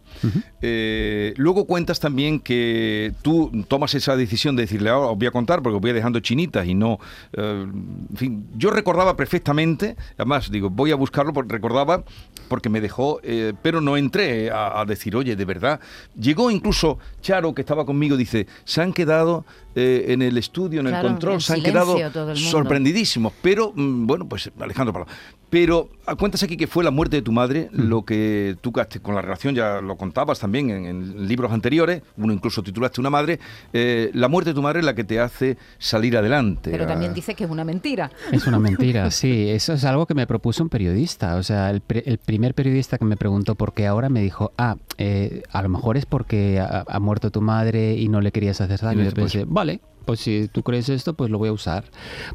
Eh, 0.63 1.35
luego 1.37 1.67
cuentas 1.67 2.01
también 2.01 2.41
que 2.41 3.13
tú 3.23 3.65
tomas 3.69 3.95
esa 3.95 4.17
decisión 4.17 4.57
de 4.57 4.63
decirle, 4.63 4.91
ahora 4.91 5.09
os 5.09 5.19
voy 5.19 5.27
a 5.27 5.31
contar 5.31 5.63
porque 5.63 5.77
os 5.77 5.83
voy 5.83 5.93
dejando 5.93 6.21
chinitas 6.21 6.67
y 6.67 6.75
no... 6.75 6.99
eh, 7.33 7.67
en 7.67 8.17
fin, 8.17 8.47
yo 8.57 8.71
recordaba 8.71 9.17
perfectamente, 9.17 9.97
además 10.17 10.51
digo, 10.51 10.71
voy 10.71 10.91
a 10.91 10.97
buscarlo 10.97 11.33
porque 11.33 11.53
recordaba 11.53 12.05
porque 12.49 12.69
me 12.69 12.81
dejó, 12.81 13.21
eh, 13.23 13.53
pero 13.63 13.81
no 13.81 13.97
entré 13.97 14.51
a, 14.51 14.81
a 14.81 14.85
decir, 14.85 15.17
oye, 15.17 15.37
de 15.37 15.45
verdad. 15.45 15.81
Llegó 16.19 16.51
incluso 16.51 16.99
Charo, 17.21 17.55
que 17.55 17.63
estaba 17.63 17.85
conmigo, 17.85 18.17
dice, 18.17 18.47
se 18.65 18.83
han 18.83 18.93
quedado 18.93 19.45
eh, 19.75 20.07
en 20.09 20.23
el 20.23 20.39
estudio, 20.39 20.81
en 20.81 20.87
Claro, 20.87 21.09
el 21.09 21.13
control, 21.13 21.35
en 21.35 21.41
se 21.41 21.53
han 21.53 21.63
quedado 21.63 21.99
el 21.99 22.37
sorprendidísimos, 22.37 23.33
pero 23.43 23.73
mm, 23.75 24.07
bueno, 24.07 24.27
pues 24.29 24.51
Alejandro 24.59 24.93
Paloma. 24.93 25.13
Pero 25.51 25.91
ah, 26.07 26.17
cuentas 26.17 26.43
aquí 26.43 26.57
que 26.57 26.67
fue 26.67 26.83
la 26.83 26.91
muerte 26.91 27.17
de 27.17 27.23
tu 27.23 27.31
madre, 27.31 27.69
lo 27.73 28.05
que 28.05 28.57
tú 28.61 28.73
con 28.73 29.15
la 29.15 29.23
relación 29.23 29.55
ya 29.55 29.81
lo 29.81 29.97
contabas 30.07 30.39
también 30.39 30.71
en, 30.71 30.87
en 30.87 31.27
libros 31.29 31.53
anteriores, 31.53 32.03
uno 32.17 32.33
incluso 32.33 32.63
titulaste 32.63 33.01
Una 33.01 33.11
madre, 33.11 33.39
eh, 33.73 34.11
la 34.15 34.29
muerte 34.29 34.51
de 34.51 34.55
tu 34.55 34.63
madre 34.63 34.79
es 34.81 34.85
la 34.87 34.95
que 34.95 35.05
te 35.05 35.19
hace 35.21 35.59
salir 35.79 36.17
adelante. 36.17 36.71
Pero 36.71 36.85
Ah, 36.85 36.89
también 36.89 37.13
dice 37.13 37.35
que 37.35 37.45
es 37.45 37.51
una 37.51 37.65
mentira. 37.65 38.11
Es 38.33 38.47
una 38.47 38.59
mentira, 38.59 39.11
sí. 39.11 39.49
Eso 39.51 39.73
es 39.75 39.85
algo 39.85 40.07
que 40.07 40.15
me 40.15 40.27
propuso 40.27 40.63
un 40.63 40.69
periodista. 40.69 41.37
O 41.37 41.43
sea, 41.43 41.71
el, 41.71 41.81
pre- 41.81 42.05
el 42.07 42.19
primer 42.19 42.55
periodista 42.55 42.99
que 42.99 43.05
me 43.05 43.17
preguntó 43.17 43.55
por 43.57 43.73
qué 43.75 43.87
ahora 43.87 44.09
me 44.09 44.21
dijo, 44.23 44.53
ah, 44.57 44.77
eh, 44.99 45.43
a 45.51 45.63
lo 45.63 45.69
mejor 45.69 45.97
es 45.97 46.07
porque 46.07 46.61
ha, 46.61 46.85
ha 46.87 47.01
muerto 47.01 47.31
tu 47.31 47.41
madre 47.41 47.95
y 47.97 48.09
no 48.09 48.21
le 48.21 48.31
querías 48.33 48.61
hacer 48.61 48.81
daño. 48.81 49.03
Y 49.03 49.07
yo 49.07 49.13
pensé, 49.13 49.45
vale, 49.47 49.81
pues 50.05 50.21
si 50.21 50.49
tú 50.53 50.63
crees 50.63 50.89
esto, 50.89 51.15
pues 51.15 51.31
lo 51.31 51.39
voy 51.39 51.49
a 51.49 51.53
usar. 51.53 51.85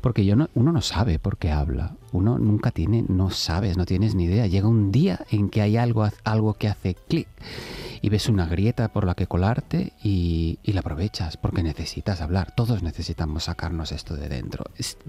Porque 0.01 0.25
yo 0.25 0.35
no, 0.35 0.49
uno 0.55 0.71
no 0.71 0.81
sabe 0.81 1.17
por 1.19 1.37
qué 1.37 1.51
habla. 1.51 1.95
Uno 2.11 2.37
nunca 2.37 2.71
tiene, 2.71 3.03
no 3.07 3.29
sabes, 3.29 3.77
no 3.77 3.85
tienes 3.85 4.15
ni 4.15 4.25
idea. 4.25 4.47
Llega 4.47 4.67
un 4.67 4.91
día 4.91 5.25
en 5.31 5.49
que 5.49 5.61
hay 5.61 5.77
algo, 5.77 6.07
algo 6.23 6.53
que 6.55 6.67
hace 6.67 6.95
clic 6.95 7.27
y 8.03 8.09
ves 8.09 8.27
una 8.29 8.47
grieta 8.47 8.87
por 8.91 9.05
la 9.05 9.13
que 9.13 9.27
colarte 9.27 9.93
y, 10.03 10.57
y 10.63 10.73
la 10.73 10.79
aprovechas 10.79 11.37
porque 11.37 11.61
necesitas 11.61 12.19
hablar. 12.21 12.51
Todos 12.55 12.81
necesitamos 12.81 13.43
sacarnos 13.43 13.91
esto 13.91 14.15
de 14.15 14.27
dentro. 14.27 14.65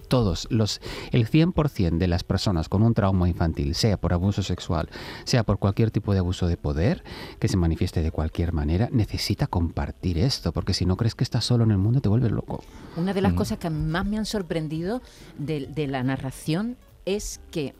Todos, 0.09 0.47
los, 0.50 0.83
el 1.11 1.26
100% 1.26 1.97
de 1.97 2.07
las 2.07 2.23
personas 2.23 2.69
con 2.69 2.83
un 2.83 2.93
trauma 2.93 3.29
infantil, 3.31 3.75
sea 3.75 3.97
por 3.97 4.12
abuso 4.12 4.43
sexual, 4.43 4.91
sea 5.25 5.43
por 5.43 5.59
cualquier 5.59 5.91
tipo 5.91 6.12
de 6.12 6.19
abuso 6.19 6.47
de 6.49 6.59
poder 6.59 7.03
que 7.38 7.49
se 7.49 7.57
manifieste 7.57 8.03
de 8.03 8.11
cualquier 8.11 8.53
manera, 8.53 8.91
necesita 8.93 9.47
compartir 9.47 10.19
esto 10.19 10.53
porque 10.53 10.75
si 10.75 10.85
no 10.85 10.99
crees 10.99 11.15
que 11.15 11.25
estás 11.25 11.47
solo 11.47 11.65
en 11.65 11.71
el 11.71 11.79
mundo 11.79 12.03
te 12.03 12.11
vuelves 12.11 12.31
loco. 12.31 12.62
Una 12.99 13.15
de 13.15 13.23
Mm. 13.23 13.25
las 13.25 13.33
cosas 13.33 13.57
que 13.59 13.71
más 13.71 14.05
me 14.05 14.19
han 14.19 14.26
sorprendido 14.26 15.00
de, 15.38 15.67
de 15.67 15.87
la 15.87 16.03
narración 16.03 16.76
es 17.04 17.40
que 17.50 17.75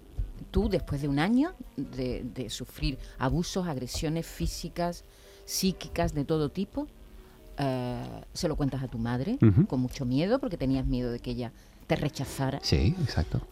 tú, 0.51 0.69
después 0.69 1.01
de 1.03 1.09
un 1.09 1.19
año 1.19 1.55
de, 1.77 2.25
de 2.25 2.51
sufrir 2.51 2.99
abusos, 3.19 3.67
agresiones 3.67 4.27
físicas, 4.27 5.05
psíquicas 5.45 6.15
de 6.15 6.25
todo 6.25 6.51
tipo, 6.51 6.87
eh, 7.59 8.25
se 8.33 8.49
lo 8.49 8.57
cuentas 8.57 8.83
a 8.83 8.89
tu 8.89 8.99
madre 8.99 9.39
con 9.69 9.81
mucho 9.81 10.05
miedo 10.05 10.39
porque 10.39 10.57
tenías 10.57 10.87
miedo 10.87 11.13
de 11.13 11.19
que 11.19 11.33
ella 11.33 11.53
te 11.87 11.97
rechazara. 11.97 12.61
Sí, 12.63 12.95
exacto. 13.03 13.43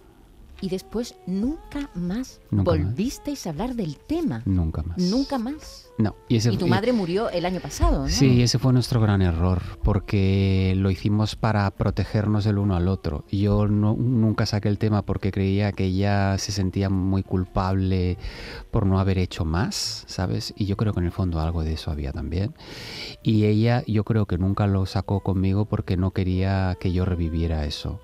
Y 0.62 0.69
después 0.69 1.14
nunca 1.26 1.88
más 1.95 2.40
Nunca 2.50 2.73
más. 2.73 2.81
volvisteis 2.85 3.47
a 3.47 3.50
hablar 3.50 3.75
del 3.75 3.97
tema. 3.97 4.43
Nunca 4.45 4.83
más. 4.83 4.99
Nunca 4.99 5.38
más. 5.38 5.87
No. 5.99 6.17
Y, 6.29 6.37
ese 6.37 6.52
Y 6.52 6.57
tu 6.57 6.67
y- 6.67 6.71
madre 6.71 6.93
murió 6.93 7.31
el 7.31 7.45
año 7.47 7.61
pasado, 7.61 8.02
¿no? 8.02 8.09
Sí, 8.09 8.43
ese 8.43 8.59
fue 8.59 8.73
nuestro 8.73 9.00
gran 9.00 9.21
error, 9.23 9.61
porque 9.83 10.75
lo 10.76 10.90
hicimos 10.90 11.37
para 11.37 11.71
protegernos 11.71 12.47
el 12.47 12.59
uno 12.59 12.75
al 12.76 12.88
otro. 12.88 13.25
Yo 13.31 13.69
no- 13.69 13.97
nunca 13.97 14.47
saqué 14.47 14.69
el 14.69 14.79
tema 14.79 15.02
porque 15.02 15.31
creía 15.31 15.73
que 15.73 15.85
ella 15.85 16.37
se 16.38 16.52
sentía 16.52 16.88
muy 16.90 17.23
culpable 17.23 18.17
por 18.71 18.87
no 18.87 18.99
haber 19.00 19.19
hecho 19.19 19.45
más, 19.45 20.05
¿sabes? 20.07 20.52
Y 20.57 20.67
yo 20.67 20.76
creo 20.76 20.93
que 20.95 21.00
en 21.00 21.07
el 21.07 21.12
fondo 21.12 21.40
algo 21.40 21.64
de 21.64 21.73
eso 21.75 21.90
había 21.90 22.12
también. 22.12 22.55
Y 23.23 23.45
ella, 23.45 23.83
yo 23.87 24.05
creo 24.05 24.26
que 24.26 24.38
nunca 24.38 24.67
lo 24.67 24.87
sacó 24.87 25.21
conmigo 25.21 25.67
porque 25.67 25.97
no 25.97 26.12
quería 26.12 26.76
que 26.81 26.93
yo 26.93 27.05
reviviera 27.05 27.64
eso. 27.67 28.00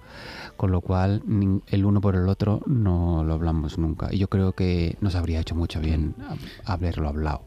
Con 0.57 0.73
lo 0.73 0.81
cual, 0.81 1.23
el 1.67 1.85
uno 1.85 2.01
por 2.01 2.15
el 2.17 2.29
otro 2.29 2.63
no 2.67 3.25
lo 3.25 3.35
hablamos 3.35 3.79
nunca. 3.79 4.09
Y 4.11 4.19
yo 4.19 4.29
creo 4.29 4.53
que 4.53 4.97
nos 5.01 5.15
habría 5.15 5.41
hecho 5.41 5.55
mucho 5.55 5.81
bien 5.81 6.15
haberlo 6.65 7.09
hablado. 7.09 7.43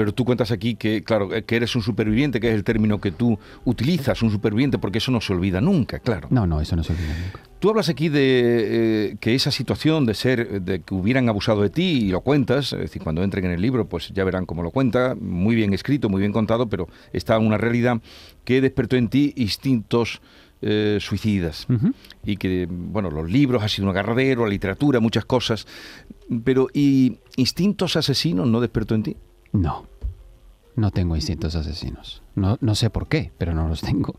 Pero 0.00 0.14
tú 0.14 0.24
cuentas 0.24 0.50
aquí 0.50 0.76
que, 0.76 1.04
claro, 1.04 1.34
eh, 1.34 1.44
que 1.44 1.56
eres 1.56 1.76
un 1.76 1.82
superviviente, 1.82 2.40
que 2.40 2.48
es 2.48 2.54
el 2.54 2.64
término 2.64 3.02
que 3.02 3.12
tú 3.12 3.38
utilizas, 3.66 4.22
un 4.22 4.30
superviviente, 4.30 4.78
porque 4.78 4.96
eso 4.96 5.12
no 5.12 5.20
se 5.20 5.34
olvida 5.34 5.60
nunca, 5.60 5.98
claro. 5.98 6.26
No, 6.30 6.46
no, 6.46 6.58
eso 6.58 6.74
no 6.74 6.82
se 6.82 6.94
olvida 6.94 7.08
nunca. 7.08 7.40
Tú 7.58 7.68
hablas 7.68 7.90
aquí 7.90 8.08
de 8.08 9.10
eh, 9.10 9.16
que 9.20 9.34
esa 9.34 9.50
situación 9.50 10.06
de 10.06 10.14
ser, 10.14 10.62
de 10.62 10.80
que 10.80 10.94
hubieran 10.94 11.28
abusado 11.28 11.60
de 11.60 11.68
ti 11.68 12.06
y 12.06 12.08
lo 12.12 12.22
cuentas, 12.22 12.72
es 12.72 12.78
decir, 12.78 13.02
cuando 13.02 13.22
entren 13.22 13.44
en 13.44 13.50
el 13.50 13.60
libro, 13.60 13.90
pues 13.90 14.10
ya 14.14 14.24
verán 14.24 14.46
cómo 14.46 14.62
lo 14.62 14.70
cuenta, 14.70 15.14
muy 15.20 15.54
bien 15.54 15.74
escrito, 15.74 16.08
muy 16.08 16.20
bien 16.20 16.32
contado, 16.32 16.70
pero 16.70 16.88
está 17.12 17.38
una 17.38 17.58
realidad 17.58 18.00
que 18.44 18.62
despertó 18.62 18.96
en 18.96 19.08
ti 19.08 19.34
instintos 19.36 20.22
eh, 20.62 20.98
suicidas 21.00 21.66
y 22.24 22.36
que, 22.36 22.66
bueno, 22.70 23.10
los 23.10 23.30
libros 23.30 23.62
ha 23.62 23.68
sido 23.68 23.86
un 23.86 23.90
agarradero, 23.90 24.44
la 24.44 24.50
literatura, 24.50 25.00
muchas 25.00 25.24
cosas, 25.24 25.66
pero 26.44 26.68
¿y 26.72 27.18
instintos 27.36 27.96
asesinos 27.96 28.46
no 28.46 28.60
despertó 28.60 28.94
en 28.94 29.02
ti? 29.02 29.16
No, 29.52 29.86
no 30.76 30.90
tengo 30.90 31.16
instintos 31.16 31.54
asesinos. 31.54 32.22
No, 32.34 32.58
no 32.60 32.74
sé 32.74 32.90
por 32.90 33.08
qué, 33.08 33.32
pero 33.38 33.54
no 33.54 33.68
los 33.68 33.80
tengo. 33.80 34.14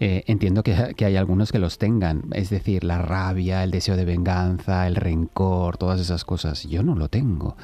Eh, 0.00 0.24
entiendo 0.26 0.62
que, 0.62 0.94
que 0.96 1.04
hay 1.04 1.16
algunos 1.16 1.52
que 1.52 1.58
los 1.58 1.78
tengan, 1.78 2.24
es 2.32 2.50
decir, 2.50 2.84
la 2.84 2.98
rabia, 2.98 3.62
el 3.62 3.70
deseo 3.70 3.96
de 3.96 4.04
venganza, 4.04 4.86
el 4.86 4.96
rencor, 4.96 5.76
todas 5.76 6.00
esas 6.00 6.24
cosas. 6.24 6.64
Yo 6.64 6.82
no 6.82 6.94
lo 6.94 7.08
tengo 7.08 7.56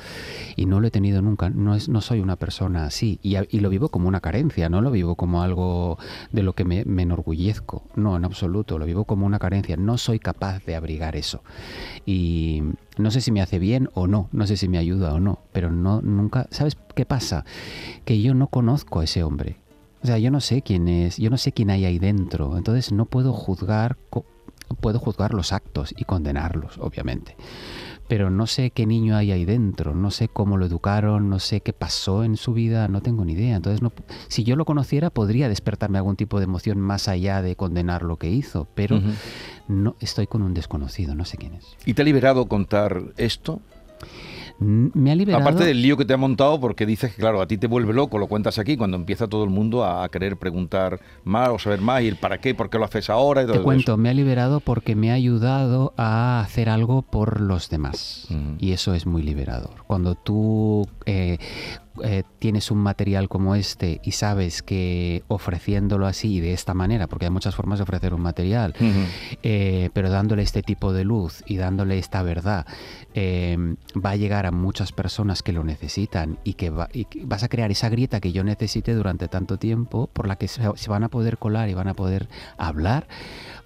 y 0.56 0.66
no 0.66 0.80
lo 0.80 0.86
he 0.86 0.90
tenido 0.90 1.20
nunca. 1.22 1.50
No, 1.50 1.74
es, 1.74 1.88
no 1.88 2.00
soy 2.00 2.20
una 2.20 2.36
persona 2.36 2.86
así 2.86 3.18
y, 3.22 3.36
y 3.36 3.60
lo 3.60 3.70
vivo 3.70 3.88
como 3.88 4.08
una 4.08 4.20
carencia, 4.20 4.68
no 4.68 4.80
lo 4.80 4.90
vivo 4.90 5.16
como 5.16 5.42
algo 5.42 5.98
de 6.32 6.42
lo 6.42 6.54
que 6.54 6.64
me, 6.64 6.84
me 6.84 7.02
enorgullezco. 7.02 7.82
No, 7.96 8.16
en 8.16 8.24
absoluto, 8.24 8.78
lo 8.78 8.86
vivo 8.86 9.04
como 9.04 9.26
una 9.26 9.38
carencia. 9.38 9.76
No 9.76 9.98
soy 9.98 10.18
capaz 10.18 10.64
de 10.64 10.76
abrigar 10.76 11.16
eso. 11.16 11.42
Y 12.06 12.62
no 12.96 13.10
sé 13.10 13.20
si 13.20 13.32
me 13.32 13.42
hace 13.42 13.58
bien 13.58 13.90
o 13.94 14.06
no, 14.06 14.28
no 14.32 14.46
sé 14.46 14.56
si 14.56 14.68
me 14.68 14.78
ayuda 14.78 15.14
o 15.14 15.20
no, 15.20 15.40
pero 15.52 15.70
no 15.70 16.00
nunca, 16.02 16.46
¿sabes 16.50 16.76
qué 16.94 17.04
pasa? 17.04 17.44
Que 18.04 18.20
yo 18.20 18.34
no 18.34 18.48
conozco 18.48 19.00
a 19.00 19.04
ese 19.04 19.22
hombre. 19.22 19.56
O 20.02 20.06
sea, 20.06 20.18
yo 20.18 20.30
no 20.30 20.40
sé 20.40 20.62
quién 20.62 20.88
es, 20.88 21.16
yo 21.16 21.28
no 21.30 21.36
sé 21.38 21.52
quién 21.52 21.70
hay 21.70 21.84
ahí 21.84 21.98
dentro, 21.98 22.56
entonces 22.56 22.92
no 22.92 23.04
puedo 23.06 23.32
juzgar 23.32 23.96
co- 24.10 24.24
puedo 24.80 24.98
juzgar 24.98 25.34
los 25.34 25.52
actos 25.52 25.94
y 25.96 26.04
condenarlos, 26.04 26.78
obviamente. 26.78 27.36
Pero 28.06 28.30
no 28.30 28.46
sé 28.46 28.70
qué 28.70 28.86
niño 28.86 29.16
hay 29.16 29.32
ahí 29.32 29.44
dentro, 29.44 29.94
no 29.94 30.10
sé 30.10 30.28
cómo 30.28 30.56
lo 30.56 30.64
educaron, 30.66 31.28
no 31.28 31.38
sé 31.40 31.60
qué 31.60 31.72
pasó 31.74 32.24
en 32.24 32.36
su 32.36 32.54
vida, 32.54 32.88
no 32.88 33.02
tengo 33.02 33.24
ni 33.24 33.32
idea. 33.32 33.56
Entonces, 33.56 33.82
no, 33.82 33.92
si 34.28 34.44
yo 34.44 34.56
lo 34.56 34.64
conociera, 34.64 35.10
podría 35.10 35.48
despertarme 35.48 35.98
algún 35.98 36.16
tipo 36.16 36.38
de 36.38 36.44
emoción 36.44 36.80
más 36.80 37.08
allá 37.08 37.42
de 37.42 37.54
condenar 37.56 38.02
lo 38.02 38.16
que 38.16 38.30
hizo, 38.30 38.66
pero 38.74 39.00
no 39.68 39.96
estoy 40.00 40.26
con 40.26 40.42
un 40.42 40.54
desconocido, 40.54 41.14
no 41.14 41.24
sé 41.26 41.36
quién 41.36 41.54
es. 41.54 41.64
¿Y 41.84 41.92
te 41.94 42.02
ha 42.02 42.04
liberado 42.04 42.46
contar 42.46 43.02
esto? 43.18 43.60
Mm, 44.60 44.86
Me 44.94 45.12
ha 45.12 45.14
liberado. 45.14 45.42
Aparte 45.42 45.64
del 45.64 45.80
lío 45.82 45.96
que 45.96 46.04
te 46.04 46.14
ha 46.14 46.16
montado, 46.16 46.58
porque 46.60 46.84
dices 46.86 47.14
que, 47.14 47.20
claro, 47.20 47.40
a 47.40 47.46
ti 47.46 47.58
te 47.58 47.66
vuelve 47.66 47.92
loco, 47.92 48.18
lo 48.18 48.26
cuentas 48.26 48.58
aquí, 48.58 48.76
cuando 48.76 48.96
empieza 48.96 49.28
todo 49.28 49.44
el 49.44 49.50
mundo 49.50 49.84
a 49.84 50.08
querer 50.08 50.36
preguntar 50.36 50.98
más 51.24 51.48
o 51.50 51.58
saber 51.58 51.80
más, 51.80 52.02
y 52.02 52.08
el 52.08 52.16
para 52.16 52.38
qué, 52.38 52.54
por 52.54 52.68
qué 52.70 52.78
lo 52.78 52.84
haces 52.84 53.08
ahora 53.10 53.42
y 53.42 53.44
todo 53.44 53.52
Te 53.52 53.58
eso. 53.58 53.64
cuento, 53.64 53.96
me 53.96 54.08
ha 54.10 54.14
liberado 54.14 54.60
porque 54.60 54.96
me 54.96 55.10
ha 55.10 55.14
ayudado 55.14 55.94
a 55.96 56.40
hacer 56.40 56.68
algo 56.68 57.02
por 57.02 57.40
los 57.40 57.70
demás. 57.70 58.26
Y 58.58 58.72
eso 58.72 58.94
es 58.94 59.06
muy 59.06 59.22
liberador. 59.22 59.84
Cuando 59.86 60.14
tú 60.16 60.88
eh, 61.06 61.38
eh, 62.04 62.22
tienes 62.38 62.70
un 62.70 62.78
material 62.78 63.28
como 63.28 63.54
este 63.54 64.00
y 64.04 64.12
sabes 64.12 64.62
que 64.62 65.22
ofreciéndolo 65.28 66.06
así 66.06 66.34
y 66.36 66.40
de 66.40 66.52
esta 66.52 66.74
manera, 66.74 67.06
porque 67.06 67.26
hay 67.26 67.30
muchas 67.30 67.54
formas 67.54 67.78
de 67.78 67.82
ofrecer 67.84 68.14
un 68.14 68.20
material, 68.22 68.74
eh, 69.42 69.90
pero 69.92 70.10
dándole 70.10 70.42
este 70.42 70.62
tipo 70.62 70.92
de 70.92 71.04
luz 71.04 71.42
y 71.46 71.56
dándole 71.56 71.98
esta 71.98 72.22
verdad, 72.22 72.66
eh, 73.14 73.56
va 73.96 74.10
a 74.10 74.16
llegar 74.16 74.46
a 74.46 74.50
muchas 74.50 74.92
personas 74.92 75.42
que 75.42 75.52
lo 75.52 75.64
necesitan 75.64 76.38
y 76.44 76.54
que, 76.54 76.70
va- 76.70 76.88
y 76.92 77.04
que 77.06 77.24
vas 77.24 77.42
a 77.42 77.48
crear 77.48 77.70
esa 77.70 77.88
grieta 77.88 78.20
que 78.20 78.32
yo 78.32 78.44
necesité 78.44 78.94
durante 78.94 79.28
tanto 79.28 79.58
tiempo 79.58 80.08
por 80.12 80.26
la 80.28 80.36
que 80.36 80.48
se, 80.48 80.62
se 80.76 80.90
van 80.90 81.04
a 81.04 81.08
poder 81.08 81.38
colar 81.38 81.68
y 81.68 81.74
van 81.74 81.88
a 81.88 81.94
poder 81.94 82.28
hablar. 82.56 83.06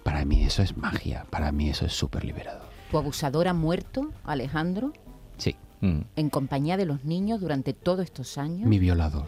Para 0.03 0.25
mí 0.25 0.43
eso 0.43 0.61
es 0.61 0.75
magia, 0.77 1.25
para 1.29 1.51
mí 1.51 1.69
eso 1.69 1.85
es 1.85 1.93
súper 1.93 2.25
liberador. 2.25 2.63
¿Tu 2.91 2.97
abusador 2.97 3.47
ha 3.47 3.53
muerto, 3.53 4.11
Alejandro, 4.23 4.93
Ujú. 5.83 6.03
en 6.15 6.29
compañía 6.29 6.77
de 6.77 6.85
los 6.85 7.03
niños 7.03 7.41
durante 7.41 7.73
todos 7.73 8.03
estos 8.05 8.37
años? 8.37 8.67
mi 8.67 8.79
violador, 8.79 9.27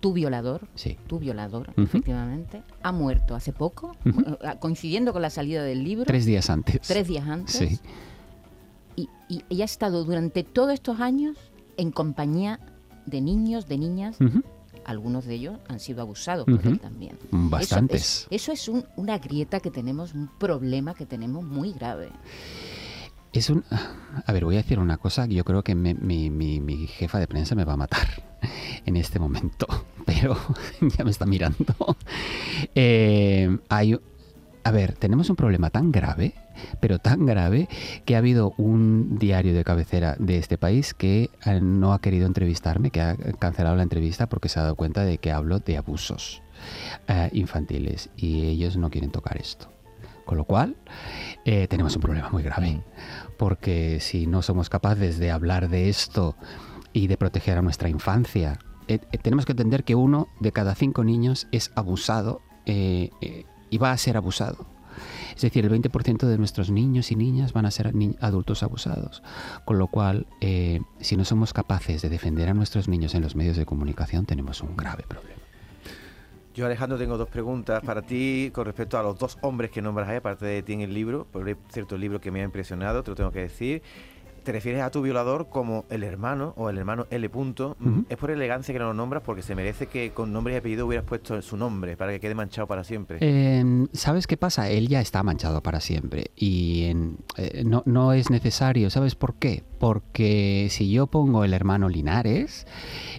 Tu 0.00 0.12
violador, 0.12 0.66
sí. 0.74 0.96
tu 1.06 1.18
violador, 1.20 1.72
efectivamente, 1.76 2.62
ha 2.82 2.90
muerto 2.92 3.34
hace 3.36 3.52
poco, 3.52 3.94
eh, 4.04 4.10
coincidiendo 4.58 5.12
con 5.12 5.22
la 5.22 5.30
salida 5.30 5.62
del 5.62 5.84
libro, 5.84 6.04
Tres 6.06 6.24
días 6.24 6.50
antes. 6.50 6.80
tres 6.88 7.06
días 7.06 7.26
antes, 7.28 7.54
Sí, 7.54 7.78
y, 8.96 9.08
y- 9.48 9.62
ha 9.62 9.64
estado 9.64 10.04
durante 10.04 10.42
todos 10.44 10.72
estos 10.72 11.00
años 11.00 11.36
en 11.76 11.90
compañía 11.92 12.58
de 13.06 13.20
niños, 13.20 13.66
de 13.68 13.78
niñas, 13.78 14.16
algunos 14.84 15.24
de 15.26 15.34
ellos 15.34 15.58
han 15.68 15.78
sido 15.80 16.02
abusados 16.02 16.44
por 16.44 16.66
él 16.66 16.80
también. 16.80 17.16
Bastantes. 17.30 18.02
Eso 18.02 18.26
es, 18.30 18.42
eso 18.42 18.52
es 18.52 18.68
un- 18.68 18.84
una 18.96 19.18
grieta 19.18 19.60
que 19.60 19.70
tenemos, 19.70 20.12
un 20.14 20.28
problema 20.38 20.94
que 20.94 21.06
tenemos 21.06 21.44
muy 21.44 21.72
grave. 21.72 22.10
Es 23.32 23.48
un... 23.50 23.64
A 24.26 24.32
ver, 24.32 24.44
voy 24.44 24.56
a 24.56 24.58
decir 24.58 24.78
una 24.78 24.98
cosa 24.98 25.26
que 25.26 25.34
yo 25.34 25.44
creo 25.44 25.62
que 25.62 25.74
mi 25.74 26.86
jefa 26.88 27.18
de 27.18 27.26
prensa 27.26 27.54
me 27.54 27.64
va 27.64 27.74
a 27.74 27.78
matar 27.78 28.08
en 28.86 28.96
este 28.96 29.18
momento, 29.18 29.66
pero 30.06 30.36
ya 30.96 31.04
me 31.04 31.10
está 31.10 31.26
mirando. 31.26 31.96
Eh, 32.74 33.58
hay... 33.68 33.98
A 34.64 34.70
ver, 34.70 34.92
tenemos 34.92 35.28
un 35.28 35.34
problema 35.34 35.70
tan 35.70 35.90
grave, 35.90 36.34
pero 36.78 37.00
tan 37.00 37.26
grave, 37.26 37.68
que 38.04 38.14
ha 38.14 38.18
habido 38.18 38.54
un 38.58 39.18
diario 39.18 39.54
de 39.54 39.64
cabecera 39.64 40.14
de 40.20 40.38
este 40.38 40.56
país 40.56 40.94
que 40.94 41.30
eh, 41.44 41.60
no 41.60 41.92
ha 41.92 42.00
querido 42.00 42.26
entrevistarme, 42.26 42.92
que 42.92 43.00
ha 43.00 43.16
cancelado 43.40 43.74
la 43.74 43.82
entrevista 43.82 44.28
porque 44.28 44.48
se 44.48 44.60
ha 44.60 44.62
dado 44.62 44.76
cuenta 44.76 45.04
de 45.04 45.18
que 45.18 45.32
hablo 45.32 45.58
de 45.58 45.78
abusos 45.78 46.42
eh, 47.08 47.28
infantiles 47.32 48.10
y 48.16 48.44
ellos 48.44 48.76
no 48.76 48.88
quieren 48.88 49.10
tocar 49.10 49.36
esto. 49.36 49.71
Con 50.24 50.38
lo 50.38 50.44
cual, 50.44 50.76
eh, 51.44 51.66
tenemos 51.68 51.94
un 51.96 52.02
problema 52.02 52.30
muy 52.30 52.42
grave. 52.42 52.82
Porque 53.36 53.98
si 54.00 54.26
no 54.26 54.42
somos 54.42 54.68
capaces 54.68 55.18
de 55.18 55.30
hablar 55.30 55.68
de 55.68 55.88
esto 55.88 56.36
y 56.92 57.06
de 57.06 57.16
proteger 57.16 57.58
a 57.58 57.62
nuestra 57.62 57.88
infancia, 57.88 58.58
eh, 58.88 59.00
eh, 59.10 59.18
tenemos 59.18 59.46
que 59.46 59.52
entender 59.52 59.84
que 59.84 59.94
uno 59.94 60.28
de 60.40 60.52
cada 60.52 60.74
cinco 60.74 61.04
niños 61.04 61.48
es 61.52 61.72
abusado 61.74 62.40
y 62.64 63.78
va 63.78 63.90
a 63.90 63.98
ser 63.98 64.16
abusado. 64.16 64.66
Es 65.34 65.42
decir, 65.42 65.64
el 65.64 65.72
20% 65.72 66.26
de 66.28 66.38
nuestros 66.38 66.70
niños 66.70 67.10
y 67.10 67.16
niñas 67.16 67.52
van 67.52 67.66
a 67.66 67.72
ser 67.72 67.92
adultos 68.20 68.62
abusados. 68.62 69.22
Con 69.64 69.78
lo 69.78 69.88
cual, 69.88 70.28
si 71.00 71.16
no 71.16 71.24
somos 71.24 71.52
capaces 71.52 72.02
de 72.02 72.08
defender 72.08 72.48
a 72.48 72.54
nuestros 72.54 72.86
niños 72.86 73.16
en 73.16 73.22
los 73.22 73.34
medios 73.34 73.56
de 73.56 73.66
comunicación, 73.66 74.26
tenemos 74.26 74.60
un 74.60 74.76
grave 74.76 75.04
problema. 75.08 75.41
Yo, 76.54 76.66
Alejandro, 76.66 76.98
tengo 76.98 77.16
dos 77.16 77.28
preguntas 77.30 77.82
para 77.82 78.02
ti 78.02 78.50
con 78.52 78.66
respecto 78.66 78.98
a 78.98 79.02
los 79.02 79.18
dos 79.18 79.38
hombres 79.40 79.70
que 79.70 79.80
nombras 79.80 80.08
ahí, 80.08 80.16
aparte 80.16 80.44
de 80.44 80.62
ti 80.62 80.74
en 80.74 80.82
el 80.82 80.92
libro, 80.92 81.26
porque 81.32 81.52
es 81.52 81.56
cierto 81.72 81.96
libro 81.96 82.20
que 82.20 82.30
me 82.30 82.42
ha 82.42 82.44
impresionado, 82.44 83.02
te 83.02 83.10
lo 83.10 83.14
tengo 83.16 83.30
que 83.32 83.40
decir. 83.40 83.82
¿Te 84.44 84.50
refieres 84.50 84.82
a 84.82 84.90
tu 84.90 85.02
violador 85.02 85.48
como 85.48 85.84
el 85.88 86.02
hermano 86.02 86.52
o 86.56 86.68
el 86.68 86.76
hermano 86.76 87.06
L. 87.10 87.30
Punto? 87.30 87.76
Es 88.08 88.16
por 88.16 88.32
elegancia 88.32 88.74
que 88.74 88.80
no 88.80 88.86
lo 88.86 88.92
nombras 88.94 89.22
porque 89.22 89.40
se 89.40 89.54
merece 89.54 89.86
que 89.86 90.10
con 90.10 90.32
nombre 90.32 90.54
y 90.54 90.56
apellido 90.56 90.84
hubieras 90.84 91.06
puesto 91.06 91.40
su 91.42 91.56
nombre 91.56 91.96
para 91.96 92.10
que 92.10 92.18
quede 92.18 92.34
manchado 92.34 92.66
para 92.66 92.82
siempre. 92.82 93.18
Eh, 93.20 93.86
¿Sabes 93.92 94.26
qué 94.26 94.36
pasa? 94.36 94.68
Él 94.68 94.88
ya 94.88 95.00
está 95.00 95.22
manchado 95.22 95.62
para 95.62 95.78
siempre 95.78 96.32
y 96.34 96.86
en- 96.86 97.18
eh, 97.36 97.62
no, 97.64 97.84
no 97.86 98.12
es 98.14 98.30
necesario. 98.30 98.90
¿Sabes 98.90 99.14
por 99.14 99.36
qué? 99.36 99.62
Porque 99.78 100.66
si 100.70 100.90
yo 100.90 101.06
pongo 101.06 101.44
el 101.44 101.54
hermano 101.54 101.88
Linares, 101.88 102.66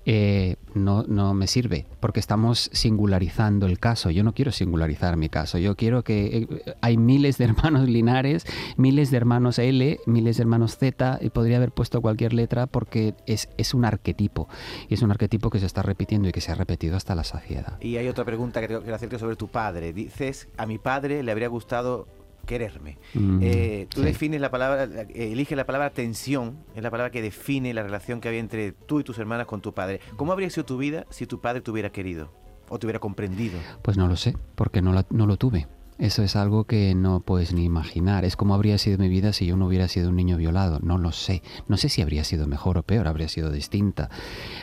eh, 0.06 0.58
no, 0.76 1.04
no 1.04 1.34
me 1.34 1.48
sirve, 1.48 1.86
porque 2.00 2.20
estamos 2.20 2.70
singularizando 2.74 3.66
el 3.66 3.80
caso. 3.80 4.10
Yo 4.10 4.24
no 4.24 4.34
quiero 4.34 4.52
singularizar 4.52 5.18
mi 5.18 5.30
caso. 5.30 5.58
Yo 5.58 5.76
quiero 5.76 6.04
que 6.04 6.38
eh, 6.38 6.76
hay 6.82 6.98
miles 6.98 7.38
de 7.38 7.46
hermanos 7.54 7.88
Linares, 7.88 8.46
miles 8.78 9.12
de 9.12 9.18
hermanos 9.18 9.60
L, 9.60 10.00
miles 10.06 10.38
de 10.38 10.44
hermanos 10.44 10.78
Z, 10.78 11.20
y 11.22 11.30
podría 11.30 11.58
haber 11.58 11.72
puesto 11.72 12.02
cualquier 12.02 12.34
letra 12.34 12.68
porque 12.68 13.16
es, 13.26 13.50
es 13.58 13.74
un 13.74 13.86
arquetipo. 13.86 14.48
Y 14.90 14.96
es 14.96 15.02
un 15.02 15.12
arquetipo 15.12 15.50
que 15.50 15.60
se 15.60 15.66
está 15.66 15.82
repitiendo 15.82 16.28
y 16.28 16.32
que 16.32 16.42
se 16.42 16.52
ha 16.52 16.56
repetido 16.56 16.98
hasta 16.98 17.16
la 17.16 17.24
saciedad. 17.24 17.80
Y 17.80 17.98
hay 17.98 18.08
otra 18.08 18.26
pregunta 18.26 18.60
que 18.60 18.74
que 18.84 18.94
hacerte 18.94 19.20
sobre 19.20 19.36
tu 19.36 19.48
padre. 19.48 19.94
Dices, 19.94 20.48
a 20.58 20.66
mi 20.66 20.78
padre 20.78 21.24
le 21.24 21.32
habría 21.32 21.48
gustado 21.48 22.08
quererme. 22.46 22.98
Mm, 23.14 23.40
Eh, 23.42 23.88
tú 23.90 24.02
sí. 24.02 24.06
defines 24.08 24.42
la 24.42 24.52
palabra, 24.52 24.86
la- 24.86 25.02
eh, 25.04 25.32
eliges 25.32 25.58
la 25.58 25.66
palabra 25.66 25.90
tensión, 25.92 26.58
es 26.76 26.84
la 26.84 26.92
palabra 26.92 27.12
que 27.12 27.22
define 27.22 27.74
la 27.74 27.84
relación 27.84 28.20
que 28.22 28.28
había 28.28 28.40
entre 28.40 28.72
tú 28.72 29.00
y 29.00 29.04
tus 29.04 29.18
hermanas 29.18 29.48
con 29.48 29.62
tu 29.62 29.74
padre. 29.74 30.00
¿Cómo 30.18 30.32
habría 30.34 30.50
sido 30.50 30.66
tu 30.66 30.78
vida 30.78 31.06
si 31.10 31.26
tu 31.28 31.40
padre 31.42 31.62
te 31.62 31.72
hubiera 31.72 31.92
querido 31.92 32.32
o 32.70 32.80
te 32.80 32.86
hubiera 32.86 33.00
comprendido? 33.00 33.60
Pues 33.82 33.98
no 33.98 34.08
lo 34.08 34.16
sé, 34.16 34.36
porque 34.56 34.82
no, 34.82 34.94
la- 34.94 35.06
no 35.10 35.26
lo 35.28 35.38
tuve. 35.38 35.68
Eso 36.00 36.24
es 36.24 36.36
algo 36.36 36.64
que 36.66 36.96
no 36.96 37.20
puedes 37.20 37.54
ni 37.54 37.64
imaginar. 37.64 38.26
Es 38.26 38.36
como 38.36 38.56
habría 38.56 38.80
sido 38.80 38.98
mi 38.98 39.10
vida 39.10 39.32
si 39.32 39.46
yo 39.46 39.56
no 39.56 39.68
hubiera 39.68 39.88
sido 39.88 40.10
un 40.10 40.16
niño 40.16 40.38
violado. 40.38 40.80
No 40.82 40.98
lo 40.98 41.12
sé. 41.12 41.44
No 41.68 41.78
sé 41.78 41.88
si 41.88 42.02
habría 42.02 42.24
sido 42.24 42.48
mejor 42.48 42.80
o 42.80 42.84
peor, 42.84 43.08
habría 43.08 43.30
sido 43.30 43.52
distinta. 43.52 44.10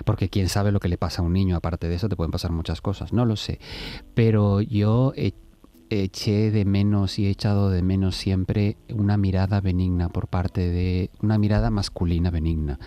Porque 0.04 0.28
quién 0.28 0.48
sabe 0.48 0.72
lo 0.72 0.80
que 0.80 0.88
le 0.88 0.98
pasa 0.98 1.22
a 1.22 1.24
un 1.24 1.32
niño. 1.32 1.54
Aparte 1.56 1.88
de 1.88 1.94
eso, 1.94 2.08
te 2.08 2.16
pueden 2.16 2.32
pasar 2.32 2.50
muchas 2.50 2.80
cosas. 2.80 3.12
No 3.12 3.24
lo 3.26 3.36
sé. 3.36 3.60
Pero 4.14 4.60
yo 4.60 5.12
e- 5.16 5.32
eché 5.90 6.50
de 6.50 6.64
menos 6.64 7.18
y 7.18 7.26
he 7.26 7.30
echado 7.30 7.68
de 7.68 7.82
menos 7.82 8.16
siempre 8.16 8.76
una 8.88 9.16
mirada 9.16 9.60
benigna 9.60 10.08
por 10.08 10.28
parte 10.28 10.68
de 10.70 11.10
una 11.20 11.36
mirada 11.36 11.70
masculina 11.70 12.30
benigna, 12.30 12.78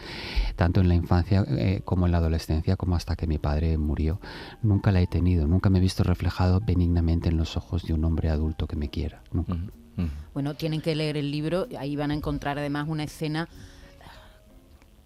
tanto 0.55 0.81
en 0.81 0.87
la 0.87 0.95
infancia 0.95 1.45
eh, 1.47 1.81
como 1.83 2.05
en 2.05 2.13
la 2.13 2.19
adolescencia, 2.19 2.77
como 2.77 2.95
hasta 2.95 3.15
que 3.15 3.27
mi 3.27 3.37
padre 3.37 3.77
murió. 3.77 4.19
Nunca 4.61 4.91
la 4.91 5.01
he 5.01 5.07
tenido, 5.07 5.47
nunca 5.47 5.69
me 5.69 5.79
he 5.79 5.81
visto 5.81 6.03
reflejado 6.03 6.61
benignamente 6.61 7.29
en 7.29 7.37
los 7.37 7.57
ojos 7.57 7.83
de 7.83 7.93
un 7.93 8.05
hombre 8.05 8.29
adulto 8.29 8.67
que 8.67 8.75
me 8.75 8.89
quiera. 8.89 9.21
Nunca. 9.31 9.57
Bueno, 10.33 10.55
tienen 10.55 10.81
que 10.81 10.95
leer 10.95 11.17
el 11.17 11.29
libro, 11.29 11.67
ahí 11.77 11.95
van 11.95 12.09
a 12.09 12.15
encontrar 12.15 12.57
además 12.57 12.87
una 12.89 13.03
escena 13.03 13.47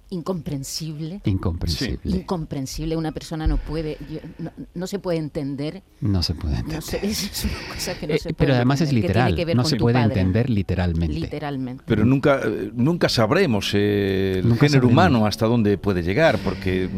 incomprensible. 0.10 1.22
Incomprensible. 1.26 2.00
Incomprensible, 2.18 2.96
una 2.96 3.12
persona 3.12 3.48
no 3.48 3.58
puede, 3.58 3.98
yo- 4.10 4.20
no, 4.40 4.52
no 4.74 4.88
se 4.88 5.00
puede 5.00 5.18
entender. 5.18 5.84
No 6.02 6.24
se 6.24 6.34
puede 6.36 6.54
No 6.56 6.60
entender. 6.60 6.82
sé, 6.84 7.00
es 7.04 7.46
una 7.46 7.74
cosa 7.76 7.98
que 8.00 8.08
no 8.08 8.14
Eh, 8.14 8.18
se 8.20 8.24
puede 8.30 8.36
pero 8.36 8.54
además 8.56 8.82
es 8.82 8.90
entender, 8.90 9.08
literal, 9.10 9.36
que 9.36 9.56
no 9.56 9.64
se 9.66 9.76
puede 9.78 9.94
padre. 9.96 10.14
entender 10.22 10.50
literalmente. 10.50 11.20
Literalmente. 11.20 11.84
Pero 11.88 12.06
nunca, 12.06 12.42
nunca 12.74 13.10
sabremos 13.10 13.72
eh, 13.74 14.36
el 14.38 14.44
Nunca 14.48 14.62
género 14.62 14.82
sabremos. 14.84 14.92
humano 14.92 15.26
hasta 15.26 15.46
dónde 15.46 15.78
puede 15.78 16.04
llegar, 16.04 16.38
porque 16.40 16.90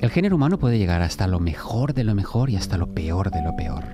El 0.00 0.10
género 0.10 0.36
humano 0.36 0.58
puede 0.58 0.78
llegar 0.78 1.02
hasta 1.02 1.26
lo 1.26 1.40
mejor 1.40 1.94
de 1.94 2.04
lo 2.04 2.14
mejor 2.14 2.50
y 2.50 2.56
hasta 2.56 2.76
lo 2.78 2.94
peor 2.94 3.30
de 3.30 3.42
lo 3.42 3.56
peor. 3.56 3.84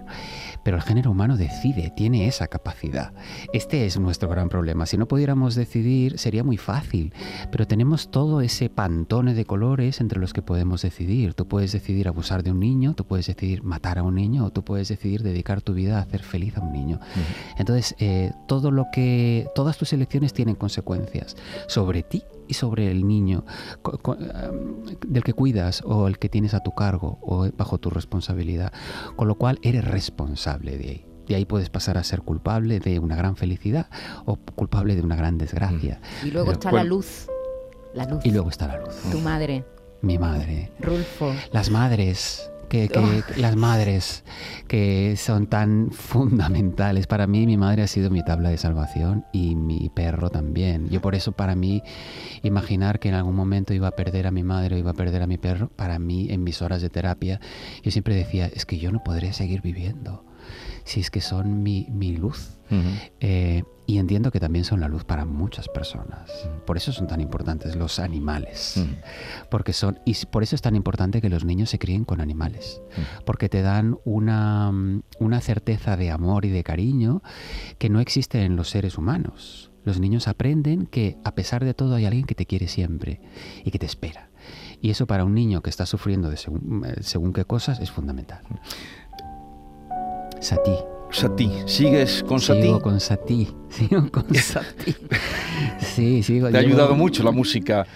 Pero 0.64 0.78
el 0.78 0.82
género 0.82 1.10
humano 1.10 1.36
decide, 1.36 1.92
tiene 1.94 2.26
esa 2.26 2.48
capacidad. 2.48 3.12
Este 3.52 3.86
es 3.86 3.98
nuestro 3.98 4.28
gran 4.28 4.48
problema. 4.48 4.86
Si 4.86 4.96
no 4.96 5.06
pudiéramos 5.06 5.54
decidir, 5.54 6.18
sería 6.18 6.42
muy 6.42 6.56
fácil. 6.56 7.12
Pero 7.50 7.66
tenemos 7.66 8.10
todo 8.10 8.40
ese 8.40 8.70
pantone 8.70 9.34
de 9.34 9.44
colores 9.44 10.00
entre 10.00 10.18
los 10.18 10.32
que 10.32 10.42
podemos 10.42 10.82
decidir. 10.82 11.34
Tú 11.34 11.46
puedes 11.46 11.72
decidir 11.72 12.08
abusar 12.08 12.42
de 12.42 12.50
un 12.50 12.60
niño, 12.60 12.94
tú 12.94 13.04
puedes 13.04 13.26
decidir 13.26 13.62
matar 13.62 13.98
a 13.98 14.02
un 14.02 14.14
niño, 14.14 14.46
o 14.46 14.50
tú 14.50 14.64
puedes 14.64 14.88
decidir 14.88 15.22
dedicar 15.22 15.62
tu 15.62 15.74
vida 15.74 15.98
a 15.98 16.02
hacer 16.02 16.22
feliz 16.22 16.56
a 16.56 16.60
un 16.60 16.72
niño. 16.72 17.00
Entonces, 17.58 17.94
eh, 17.98 18.32
todo 18.48 18.70
lo 18.70 18.86
que, 18.92 19.46
todas 19.54 19.76
tus 19.76 19.92
elecciones 19.92 20.32
tienen 20.32 20.54
consecuencias 20.54 21.36
sobre 21.68 22.02
ti 22.02 22.24
y 22.48 22.54
sobre 22.54 22.90
el 22.90 23.06
niño 23.06 23.44
am, 23.84 24.84
del 25.06 25.22
que 25.24 25.32
cuidas 25.32 25.82
o 25.84 26.08
el 26.08 26.18
que 26.18 26.28
tienes 26.28 26.54
a 26.54 26.60
tu 26.60 26.72
cargo 26.72 27.18
o 27.22 27.48
bajo 27.56 27.78
tu 27.78 27.90
responsabilidad. 27.90 28.72
Con 29.16 29.28
lo 29.28 29.36
cual, 29.36 29.58
eres 29.62 29.84
responsable 29.84 30.76
de 30.78 30.88
ahí. 30.88 31.06
De 31.26 31.34
ahí 31.36 31.44
puedes 31.46 31.70
pasar 31.70 31.96
a 31.96 32.04
ser 32.04 32.20
culpable 32.20 32.80
de 32.80 32.98
una 32.98 33.16
gran 33.16 33.36
felicidad 33.36 33.86
o 34.26 34.36
culpable 34.36 34.94
de 34.94 35.00
una 35.02 35.16
gran 35.16 35.38
desgracia. 35.38 36.00
Y 36.22 36.30
luego 36.30 36.46
Pero- 36.48 36.52
está 36.58 36.70
bueno. 36.70 36.84
la 36.84 36.88
luz. 36.88 37.28
La 37.94 38.04
luz. 38.06 38.20
Y 38.26 38.30
luego 38.30 38.50
está 38.50 38.66
la 38.66 38.78
luz. 38.80 38.94
Tu 39.10 39.18
madre, 39.20 39.64
Mi 40.02 40.18
madre. 40.18 40.70
Rulfo. 40.80 41.32
Las 41.52 41.70
madres, 41.70 42.50
que, 42.88 43.22
que- 43.34 43.40
las 43.40 43.56
madres 43.56 44.24
que 44.68 45.14
son 45.16 45.46
tan 45.46 45.90
fundamentales. 45.92 47.06
Para 47.06 47.26
mí 47.26 47.46
mi 47.46 47.56
madre 47.56 47.82
ha 47.82 47.86
sido 47.86 48.10
mi 48.10 48.24
tabla 48.24 48.50
de 48.50 48.58
salvación 48.58 49.24
y 49.32 49.54
mi 49.54 49.90
perro 49.94 50.30
también. 50.30 50.88
Yo 50.88 51.00
por 51.00 51.14
eso 51.14 51.32
para 51.32 51.54
mí 51.54 51.82
imaginar 52.42 52.98
que 52.98 53.08
en 53.08 53.14
algún 53.14 53.36
momento 53.36 53.74
iba 53.74 53.88
a 53.88 53.92
perder 53.92 54.26
a 54.26 54.30
mi 54.30 54.42
madre 54.42 54.76
o 54.76 54.78
iba 54.78 54.90
a 54.90 54.94
perder 54.94 55.22
a 55.22 55.26
mi 55.26 55.38
perro, 55.38 55.68
para 55.76 55.98
mí 55.98 56.28
en 56.30 56.42
mis 56.44 56.62
horas 56.62 56.82
de 56.82 56.90
terapia, 56.90 57.40
yo 57.82 57.90
siempre 57.90 58.14
decía, 58.14 58.46
es 58.46 58.66
que 58.66 58.78
yo 58.78 58.90
no 58.92 59.02
podré 59.04 59.32
seguir 59.32 59.62
viviendo. 59.62 60.24
Si 60.84 61.00
es 61.00 61.10
que 61.10 61.20
son 61.20 61.62
mi, 61.62 61.86
mi 61.90 62.16
luz. 62.16 62.58
Eh, 63.20 63.62
y 63.86 63.98
entiendo 63.98 64.30
que 64.30 64.40
también 64.40 64.64
son 64.64 64.80
la 64.80 64.88
luz 64.88 65.04
para 65.04 65.24
muchas 65.24 65.68
personas. 65.68 66.30
Por 66.66 66.76
eso 66.76 66.92
son 66.92 67.06
tan 67.06 67.20
importantes 67.20 67.76
los 67.76 67.98
animales. 67.98 68.82
Porque 69.50 69.72
son, 69.72 69.98
y 70.04 70.14
por 70.26 70.42
eso 70.42 70.56
es 70.56 70.62
tan 70.62 70.74
importante 70.74 71.20
que 71.20 71.28
los 71.28 71.44
niños 71.44 71.70
se 71.70 71.78
críen 71.78 72.04
con 72.04 72.20
animales. 72.20 72.80
Porque 73.26 73.48
te 73.48 73.62
dan 73.62 73.98
una, 74.04 74.72
una 75.18 75.40
certeza 75.40 75.96
de 75.96 76.10
amor 76.10 76.44
y 76.44 76.50
de 76.50 76.64
cariño 76.64 77.22
que 77.78 77.90
no 77.90 78.00
existe 78.00 78.42
en 78.42 78.56
los 78.56 78.70
seres 78.70 78.96
humanos. 78.96 79.70
Los 79.84 80.00
niños 80.00 80.28
aprenden 80.28 80.86
que 80.86 81.18
a 81.24 81.34
pesar 81.34 81.62
de 81.62 81.74
todo 81.74 81.94
hay 81.94 82.06
alguien 82.06 82.24
que 82.24 82.34
te 82.34 82.46
quiere 82.46 82.68
siempre 82.68 83.20
y 83.64 83.70
que 83.70 83.78
te 83.78 83.86
espera. 83.86 84.30
Y 84.80 84.90
eso 84.90 85.06
para 85.06 85.24
un 85.24 85.34
niño 85.34 85.62
que 85.62 85.70
está 85.70 85.86
sufriendo 85.86 86.30
de 86.30 86.36
según, 86.36 86.84
eh, 86.86 86.96
según 87.00 87.32
qué 87.32 87.44
cosas 87.44 87.80
es 87.80 87.90
fundamental. 87.90 88.42
Sati. 90.44 90.72
Sati, 91.10 91.50
¿sigues 91.64 92.22
con 92.22 92.38
Sati? 92.38 92.60
Sigo 92.68 92.80
con 92.82 93.00
Sati. 93.00 93.48
Sigo 93.70 94.10
con 94.10 94.34
Sati. 94.34 94.94
Sí, 95.80 96.22
sigo. 96.22 96.50
¿Te 96.50 96.58
ha 96.58 96.60
ayudado 96.60 96.94
mucho 96.94 97.22
la 97.22 97.30
música 97.30 97.86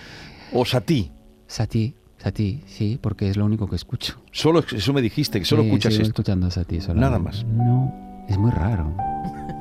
o 0.53 0.65
Sati? 0.65 1.11
Sati, 1.47 1.95
Sati, 2.17 2.63
sí, 2.67 2.99
porque 3.01 3.29
es 3.29 3.37
lo 3.37 3.45
único 3.45 3.69
que 3.69 3.77
escucho. 3.77 4.15
Solo 4.33 4.61
eso 4.75 4.93
me 4.95 5.03
dijiste, 5.03 5.39
que 5.41 5.45
solo 5.45 5.61
Sí, 5.63 5.69
escuchas 5.69 5.93
sigo 5.93 6.03
esto. 6.05 6.13
escuchando 6.13 6.51
Sati 6.51 6.81
solamente. 6.81 7.01
Nada 7.07 7.19
más. 7.19 7.45
No, 7.45 7.93
es 8.29 8.39
muy 8.39 8.51
raro. 8.51 8.95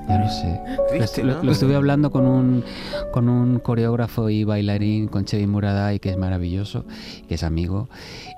Ya 0.08 0.20
lo 0.20 0.30
sé. 0.30 0.62
Triste, 0.90 1.24
lo, 1.24 1.36
¿no? 1.36 1.44
lo 1.44 1.52
estuve 1.52 1.76
hablando 1.76 2.10
con 2.12 2.26
un, 2.26 2.64
con 3.12 3.28
un 3.28 3.60
coreógrafo 3.60 4.30
y 4.30 4.46
bailarín, 4.46 5.10
con 5.10 5.26
Chevy 5.26 5.46
Muraday, 5.48 6.00
que 6.00 6.10
es 6.12 6.18
maravilloso, 6.18 6.86
que 7.28 7.36
es 7.36 7.44
amigo. 7.44 7.90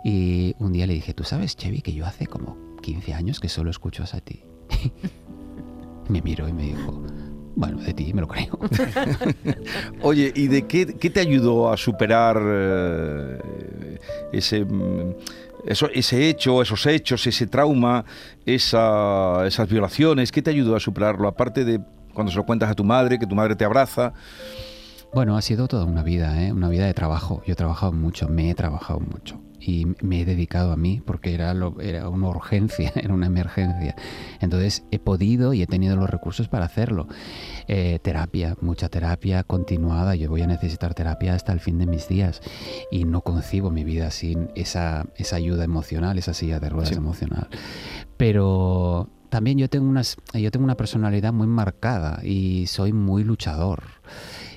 Y 0.03 0.55
un 0.57 0.73
día 0.73 0.87
le 0.87 0.93
dije, 0.95 1.13
¿tú 1.13 1.23
sabes, 1.23 1.55
Chevy, 1.55 1.81
que 1.81 1.93
yo 1.93 2.07
hace 2.07 2.25
como 2.25 2.57
15 2.89 3.13
años 3.13 3.39
que 3.39 3.49
solo 3.49 3.69
escucho 3.69 4.01
a 4.01 4.07
Sati? 4.07 4.41
me 6.09 6.23
miró 6.23 6.47
y 6.47 6.53
me 6.53 6.63
dijo, 6.63 7.03
bueno, 7.55 7.77
de 7.81 7.93
ti 7.93 8.11
me 8.15 8.21
lo 8.21 8.27
creo. 8.27 8.57
Oye, 10.01 10.31
¿y 10.35 10.47
de 10.47 10.65
qué, 10.65 10.95
qué 10.97 11.09
te 11.11 11.19
ayudó 11.19 11.71
a 11.71 11.77
superar 11.77 12.41
eh, 12.43 13.99
ese, 14.33 14.65
mm, 14.65 15.13
eso- 15.67 15.89
ese 15.93 16.29
hecho, 16.29 16.63
esos 16.63 16.83
hechos, 16.87 17.27
ese 17.27 17.45
trauma, 17.45 18.05
esa- 18.43 19.45
esas 19.45 19.69
violaciones? 19.69 20.31
¿Qué 20.31 20.41
te 20.41 20.49
ayudó 20.49 20.75
a 20.75 20.79
superarlo? 20.79 21.27
Aparte 21.27 21.63
de 21.65 21.79
cuando 22.15 22.31
se 22.31 22.37
lo 22.39 22.45
cuentas 22.45 22.71
a 22.71 22.73
tu 22.73 22.83
madre, 22.83 23.19
que 23.19 23.27
tu 23.27 23.35
madre 23.35 23.55
te 23.55 23.65
abraza. 23.65 24.13
Bueno, 25.13 25.35
ha 25.37 25.41
sido 25.41 25.67
toda 25.67 25.85
una 25.85 26.03
vida, 26.03 26.43
¿eh? 26.43 26.51
una 26.51 26.69
vida 26.69 26.85
de 26.85 26.93
trabajo. 26.93 27.41
Yo 27.45 27.53
he 27.53 27.55
trabajado 27.55 27.91
mucho, 27.91 28.27
me 28.29 28.49
he 28.51 28.55
trabajado 28.55 28.99
mucho 28.99 29.41
y 29.59 29.85
me 30.01 30.21
he 30.21 30.25
dedicado 30.25 30.71
a 30.71 30.77
mí 30.77 31.01
porque 31.05 31.33
era, 31.33 31.53
lo- 31.53 31.81
era 31.81 32.07
una 32.09 32.27
urgencia, 32.29 32.91
era 32.95 33.13
una 33.13 33.25
emergencia. 33.25 33.95
Entonces 34.39 34.83
he 34.91 34.99
podido 34.99 35.53
y 35.53 35.63
he 35.63 35.67
tenido 35.67 35.95
los 35.95 36.09
recursos 36.09 36.47
para 36.47 36.65
hacerlo. 36.65 37.07
Eh, 37.67 37.97
terapia, 38.03 38.55
mucha 38.61 38.87
terapia 38.89 39.43
continuada. 39.43 40.15
Yo 40.15 40.29
voy 40.29 40.43
a 40.43 40.47
necesitar 40.47 40.93
terapia 40.93 41.33
hasta 41.33 41.53
el 41.53 41.59
fin 41.59 41.79
de 41.79 41.87
mis 41.87 42.07
días 42.07 42.39
y 42.91 43.03
no 43.05 43.21
concibo 43.21 43.71
mi 43.71 43.83
vida 43.83 44.11
sin 44.11 44.51
esa, 44.55 45.07
esa 45.15 45.37
ayuda 45.37 45.63
emocional, 45.63 46.19
esa 46.19 46.33
silla 46.35 46.59
de 46.59 46.69
ruedas 46.69 46.89
Sí. 46.89 46.95
emocional. 46.95 47.47
Pero 48.15 49.09
también 49.29 49.57
yo 49.57 49.69
tengo, 49.69 49.89
unas, 49.89 50.17
yo 50.33 50.51
tengo 50.51 50.63
una 50.65 50.75
personalidad 50.77 51.33
muy 51.33 51.47
marcada 51.47 52.19
y 52.23 52.67
soy 52.67 52.93
muy 52.93 53.23
luchador. 53.23 53.83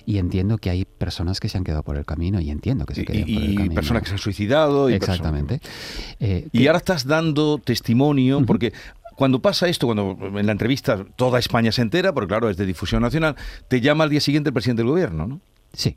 Y 0.06 0.18
entiendo 0.18 0.58
que 0.58 0.70
hay 0.70 0.84
personas 0.84 1.40
que 1.40 1.48
se 1.48 1.58
han 1.58 1.64
quedado 1.64 1.82
por 1.82 1.96
el 1.96 2.04
camino 2.04 2.40
y 2.40 2.50
entiendo 2.50 2.84
que 2.86 2.94
se 2.94 3.02
Y, 3.02 3.04
quedan 3.04 3.22
por 3.22 3.28
el 3.30 3.50
y 3.50 3.54
camino. 3.56 3.74
personas 3.74 4.02
que 4.02 4.08
se 4.08 4.14
han 4.14 4.18
suicidado. 4.18 4.90
Y 4.90 4.94
Exactamente. 4.94 5.60
Eh, 6.20 6.48
Y 6.52 6.60
que- 6.60 6.68
ahora 6.68 6.78
estás 6.78 7.06
dando 7.06 7.58
testimonio, 7.58 8.44
porque 8.46 8.72
cuando 9.16 9.40
pasa 9.42 9.68
esto, 9.68 9.86
cuando 9.86 10.16
en 10.38 10.46
la 10.46 10.52
entrevista 10.52 11.04
toda 11.16 11.38
España 11.38 11.70
se 11.72 11.82
entera, 11.82 12.12
porque 12.12 12.28
claro, 12.28 12.48
es 12.50 12.56
de 12.56 12.66
difusión 12.66 13.02
nacional, 13.02 13.36
te 13.68 13.80
llama 13.80 14.04
al 14.04 14.10
día 14.10 14.20
siguiente 14.20 14.48
el 14.50 14.54
presidente 14.54 14.82
del 14.82 14.90
gobierno, 14.90 15.26
¿no? 15.26 15.40
Sí. 15.72 15.96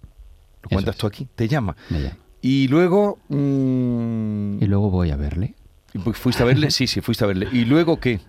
Lo 0.63 0.69
cuentas 0.69 0.95
es. 0.95 0.99
tú 0.99 1.07
aquí, 1.07 1.27
te 1.35 1.47
llama. 1.47 1.75
Me 1.89 2.01
llama. 2.01 2.17
Y 2.41 2.67
luego... 2.67 3.19
mm, 3.29 4.61
Y 4.61 4.65
luego 4.67 4.89
voy 4.89 5.11
a 5.11 5.15
verle. 5.15 5.55
¿Y 5.93 5.99
fu- 5.99 6.13
¿Fuiste 6.13 6.43
a 6.43 6.45
verle? 6.45 6.71
Sí, 6.71 6.87
sí, 6.87 7.01
fuiste 7.01 7.23
a 7.23 7.27
verle. 7.27 7.47
¿Y 7.51 7.65
luego 7.65 7.99
qué? 7.99 8.19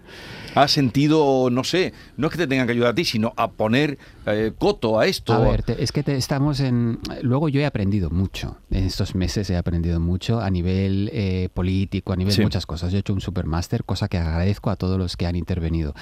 ¿Has 0.56 0.72
sentido, 0.72 1.48
no 1.50 1.62
sé, 1.64 1.92
no 2.16 2.26
es 2.26 2.32
que 2.32 2.38
te 2.38 2.46
tengan 2.46 2.66
que 2.66 2.72
ayudar 2.72 2.90
a 2.90 2.94
ti, 2.94 3.04
sino 3.04 3.32
a 3.36 3.50
poner 3.52 3.98
eh, 4.26 4.52
coto 4.58 4.98
a 4.98 5.06
esto? 5.06 5.32
A 5.34 5.38
ver, 5.40 5.62
te- 5.62 5.82
es 5.82 5.92
que 5.92 6.02
te- 6.02 6.16
estamos 6.16 6.60
en... 6.60 6.98
Luego 7.22 7.48
yo 7.48 7.60
he 7.60 7.66
aprendido 7.66 8.10
mucho. 8.10 8.56
En 8.70 8.84
estos 8.84 9.14
meses 9.14 9.48
he 9.50 9.56
aprendido 9.56 10.00
mucho 10.00 10.40
a 10.40 10.48
nivel 10.50 11.10
eh, 11.12 11.48
político, 11.54 12.12
a 12.12 12.16
nivel 12.16 12.32
Sí. 12.32 12.38
de 12.38 12.44
muchas 12.46 12.66
cosas. 12.66 12.90
Yo 12.90 12.96
he 12.96 13.00
hecho 13.00 13.12
un 13.12 13.20
supermáster, 13.20 13.84
cosa 13.84 14.08
que 14.08 14.18
agradezco 14.18 14.70
a 14.70 14.76
todos 14.76 14.98
los 14.98 15.16
que 15.16 15.26
han 15.26 15.36
intervenido. 15.36 15.94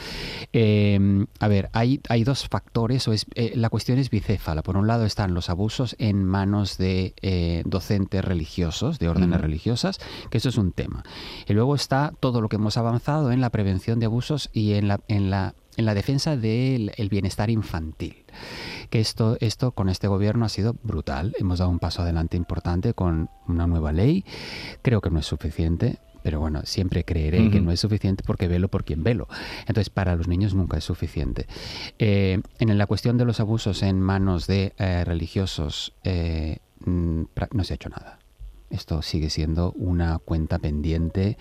Eh, 0.52 1.26
a 1.40 1.48
ver, 1.48 1.70
hay, 1.72 2.00
hay 2.08 2.24
dos 2.24 2.48
factores. 2.48 3.06
O 3.08 3.12
es, 3.12 3.26
eh, 3.34 3.52
la 3.56 3.68
cuestión 3.70 3.98
es 3.98 4.10
bicéfala. 4.10 4.62
Por 4.62 4.76
un 4.76 4.86
lado 4.86 5.04
están 5.04 5.34
los 5.34 5.50
abusos 5.50 5.96
en 5.98 6.24
manos 6.24 6.78
de 6.78 7.14
eh, 7.22 7.62
docentes 7.66 8.24
religiosos, 8.24 8.98
de 8.98 9.08
órdenes 9.08 9.40
religiosas, 9.40 9.98
que 10.30 10.38
eso 10.38 10.48
es 10.48 10.56
un 10.58 10.72
tema. 10.72 11.02
Y 11.48 11.52
luego 11.54 11.74
está 11.74 12.12
todo 12.20 12.40
lo 12.40 12.48
que 12.48 12.56
hemos 12.56 12.76
avanzado 12.76 13.32
en 13.32 13.40
la 13.40 13.50
prevención 13.50 13.98
de 13.98 14.06
abusos 14.06 14.43
y 14.52 14.74
en 14.74 14.88
la, 14.88 15.00
en 15.09 15.30
la, 15.30 15.54
en 15.76 15.85
la 15.85 15.94
defensa 15.94 16.37
del 16.37 16.92
el 16.96 17.09
bienestar 17.09 17.50
infantil. 17.50 18.24
Que 18.90 19.00
esto, 19.00 19.37
esto 19.40 19.72
con 19.72 19.88
este 19.88 20.09
gobierno 20.09 20.44
ha 20.44 20.48
sido 20.48 20.76
brutal. 20.83 21.35
Hemos 21.38 21.59
dado 21.59 21.70
un 21.70 21.78
paso 21.78 22.02
adelante 22.02 22.37
importante 22.37 22.94
con 22.94 23.30
una 23.48 23.66
nueva 23.66 23.92
ley. 23.92 24.24
Creo 24.83 25.00
que 25.00 25.11
no 25.11 25.18
es 25.18 25.26
suficiente. 25.26 25.98
Pero 26.22 26.40
bueno, 26.40 26.62
siempre 26.64 27.04
creeré 27.04 27.50
que 27.50 27.61
no 27.61 27.70
es 27.70 27.80
suficiente 27.80 28.24
porque 28.26 28.48
velo 28.48 28.68
por 28.68 28.85
quien 28.85 29.02
velo. 29.02 29.28
Entonces, 29.66 29.90
para 29.90 30.16
los 30.16 30.26
niños 30.26 30.54
nunca 30.54 30.78
es 30.78 30.85
suficiente. 30.85 31.46
Eh, 31.98 32.40
en 32.61 32.78
la 32.78 32.87
cuestión 32.87 33.18
de 33.18 33.26
los 33.26 33.40
abusos 33.40 33.83
en 33.83 34.00
manos 34.00 34.46
de 34.46 34.72
eh, 34.78 35.04
religiosos, 35.04 35.92
eh, 36.02 36.61
no 36.87 37.64
se 37.64 37.74
ha 37.74 37.76
hecho 37.76 37.90
nada. 37.90 38.20
Esto 38.70 39.03
sigue 39.03 39.31
siendo 39.31 39.72
una 39.72 40.18
cuenta 40.18 40.59
pendiente 40.59 41.37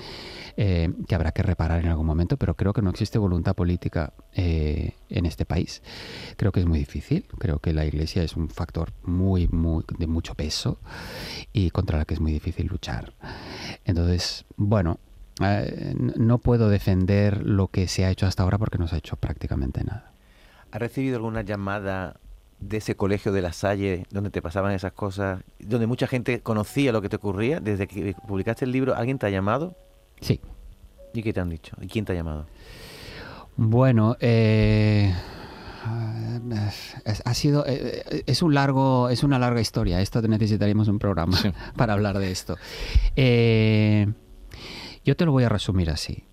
eh, 0.57 0.91
que 1.07 1.15
habrá 1.15 1.31
que 1.31 1.41
reparar 1.41 1.83
en 1.83 1.89
algún 1.89 2.05
momento, 2.05 2.37
pero 2.37 2.55
creo 2.55 2.73
que 2.73 2.81
no 2.81 2.89
existe 2.89 3.17
voluntad 3.17 3.55
política 3.55 4.13
eh, 4.33 4.93
en 5.09 5.25
este 5.25 5.45
país. 5.45 5.81
Creo 6.37 6.51
que 6.51 6.59
es 6.59 6.65
muy 6.65 6.79
difícil. 6.79 7.25
Creo 7.39 7.59
que 7.59 7.73
la 7.73 7.85
Iglesia 7.85 8.23
es 8.23 8.35
un 8.35 8.49
factor 8.49 8.91
muy, 9.03 9.47
muy 9.47 9.83
de 9.97 10.07
mucho 10.07 10.35
peso 10.35 10.79
y 11.53 11.71
contra 11.71 11.97
la 11.97 12.05
que 12.05 12.13
es 12.13 12.19
muy 12.19 12.31
difícil 12.31 12.67
luchar. 12.67 13.13
Entonces, 13.85 14.45
bueno, 14.57 14.99
eh, 15.41 15.95
no 15.97 16.37
puedo 16.37 16.69
defender 16.69 17.45
lo 17.45 17.69
que 17.69 17.87
se 17.87 18.05
ha 18.05 18.11
hecho 18.11 18.27
hasta 18.27 18.43
ahora 18.43 18.57
porque 18.57 18.77
no 18.77 18.87
se 18.87 18.95
ha 18.95 18.99
hecho 18.99 19.15
prácticamente 19.15 19.83
nada. 19.83 20.11
¿Has 20.71 20.79
recibido 20.79 21.17
alguna 21.17 21.41
llamada 21.41 22.19
de 22.67 22.77
ese 22.77 22.95
colegio 22.95 23.31
de 23.31 23.41
la 23.41 23.53
Salle 23.53 24.05
donde 24.11 24.29
te 24.29 24.41
pasaban 24.41 24.71
esas 24.73 24.93
cosas, 24.93 25.41
donde 25.59 25.87
mucha 25.87 26.07
gente 26.07 26.41
conocía 26.41 26.91
lo 26.91 27.01
que 27.01 27.09
te 27.09 27.17
ocurría? 27.17 27.59
Desde 27.59 27.87
que 27.87 28.15
publicaste 28.27 28.65
el 28.65 28.71
libro, 28.71 28.95
¿alguien 28.95 29.19
te 29.19 29.27
ha 29.27 29.29
llamado? 29.29 29.75
Sí. 30.21 30.39
¿Y 31.13 31.21
qué 31.21 31.33
te 31.33 31.39
han 31.39 31.49
dicho? 31.49 31.75
¿Y 31.81 31.87
quién 31.87 32.05
te 32.05 32.13
ha 32.13 32.15
llamado? 32.15 32.47
Bueno, 33.55 34.17
eh, 34.19 35.13
es, 37.05 37.21
ha 37.23 37.33
sido 37.33 37.65
eh, 37.67 38.23
es 38.25 38.41
un 38.41 38.53
largo 38.53 39.09
es 39.09 39.23
una 39.23 39.37
larga 39.37 39.61
historia. 39.61 40.01
Esto 40.01 40.21
necesitaríamos 40.21 40.87
un 40.87 40.99
programa 40.99 41.37
Sí. 41.37 41.51
para 41.75 41.93
hablar 41.93 42.17
de 42.17 42.31
esto. 42.31 42.57
Eh, 43.15 44.07
yo 45.05 45.15
te 45.15 45.25
lo 45.25 45.31
voy 45.31 45.43
a 45.43 45.49
resumir 45.49 45.89
así. 45.89 46.23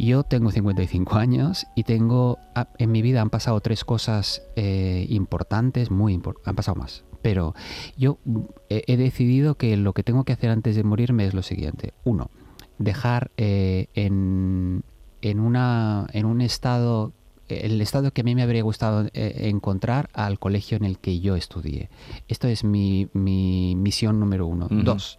Yo 0.00 0.22
tengo 0.22 0.50
55 0.50 1.16
años 1.16 1.66
y 1.74 1.82
tengo 1.82 2.38
ah, 2.54 2.68
en 2.78 2.90
mi 2.90 3.02
vida 3.02 3.20
han 3.20 3.28
pasado 3.28 3.60
tres 3.60 3.84
cosas 3.84 4.42
eh, 4.56 5.06
importantes, 5.10 5.90
muy 5.90 6.14
importantes, 6.14 6.48
han 6.48 6.56
pasado 6.56 6.76
más. 6.76 7.04
Pero 7.20 7.54
yo 7.98 8.18
mm, 8.24 8.38
he, 8.70 8.96
decidido 8.96 9.56
que 9.56 9.76
lo 9.76 9.92
que 9.92 10.02
tengo 10.02 10.24
que 10.24 10.32
hacer 10.32 10.48
antes 10.48 10.74
de 10.74 10.84
morirme 10.84 11.26
es 11.26 11.34
lo 11.34 11.42
siguiente. 11.42 11.92
Uno, 12.04 12.30
dejar 12.78 13.30
eh, 13.36 13.88
en, 13.92 14.84
en, 15.20 15.38
una, 15.38 16.06
en 16.14 16.24
un 16.24 16.40
estado, 16.40 17.12
el 17.48 17.78
estado 17.82 18.10
que 18.10 18.22
a 18.22 18.24
mí 18.24 18.34
me 18.34 18.42
habría 18.42 18.62
gustado 18.62 19.06
eh, 19.12 19.48
encontrar 19.50 20.08
al 20.14 20.38
colegio 20.38 20.78
en 20.78 20.86
el 20.86 20.98
que 20.98 21.20
yo 21.20 21.36
estudié. 21.36 21.90
Esto 22.26 22.48
es 22.48 22.64
mi, 22.64 23.08
mi 23.12 23.74
misión 23.76 24.18
número 24.18 24.46
uno. 24.46 24.66
Dos, 24.70 25.18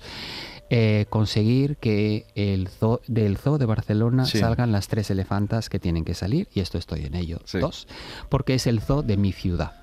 eh, 0.73 1.05
conseguir 1.09 1.75
que 1.75 2.25
el 2.33 2.69
zoo, 2.69 3.01
del 3.05 3.37
zoo 3.37 3.57
de 3.57 3.65
Barcelona 3.65 4.25
Sí. 4.25 4.39
salgan 4.39 4.71
las 4.71 4.87
tres 4.87 5.09
elefantas 5.11 5.67
que 5.69 5.79
tienen 5.79 6.05
que 6.05 6.13
salir, 6.13 6.47
y 6.53 6.61
esto 6.61 6.77
estoy 6.77 7.03
en 7.05 7.13
ello. 7.15 7.39
Sí. 7.43 7.59
Dos, 7.59 7.87
porque 8.29 8.53
es 8.53 8.67
el 8.67 8.79
zoo 8.79 9.01
de 9.03 9.17
mi 9.17 9.33
ciudad. 9.33 9.73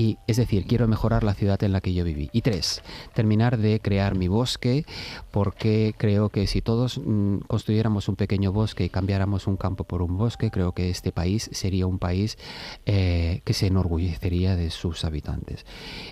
Y 0.00 0.16
es 0.26 0.38
decir, 0.38 0.64
quiero 0.64 0.88
mejorar 0.88 1.24
la 1.24 1.34
ciudad 1.34 1.62
en 1.62 1.72
la 1.72 1.82
que 1.82 1.92
yo 1.92 2.04
viví. 2.04 2.30
Y 2.32 2.40
tres, 2.40 2.82
terminar 3.12 3.58
de 3.58 3.80
crear 3.80 4.16
mi 4.16 4.28
bosque, 4.28 4.86
porque 5.30 5.94
creo 5.98 6.30
que 6.30 6.46
si 6.46 6.62
todos 6.62 6.96
mm, 7.04 7.40
construyéramos 7.40 8.08
un 8.08 8.16
pequeño 8.16 8.50
bosque 8.50 8.84
y 8.84 8.88
cambiáramos 8.88 9.46
un 9.46 9.58
campo 9.58 9.84
por 9.84 10.00
un 10.00 10.16
bosque, 10.16 10.50
creo 10.50 10.72
que 10.72 10.88
este 10.88 11.12
país 11.12 11.50
sería 11.52 11.86
un 11.86 11.98
país 11.98 12.38
eh, 12.86 13.42
que 13.44 13.52
se 13.52 13.66
enorgullecería 13.66 14.56
de 14.56 14.70
sus 14.70 15.04
habitantes. 15.04 15.66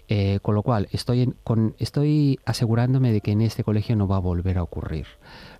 Eh, 0.08 0.38
con 0.42 0.54
lo 0.54 0.62
cual, 0.62 0.88
estoy, 0.92 1.32
estoy 1.78 2.40
asegurándome 2.44 3.10
de 3.10 3.22
que 3.22 3.32
en 3.32 3.40
este 3.40 3.64
colegio 3.64 3.96
no 3.96 4.06
va 4.06 4.16
a 4.16 4.20
volver 4.20 4.58
a 4.58 4.64
ocurrir 4.64 5.06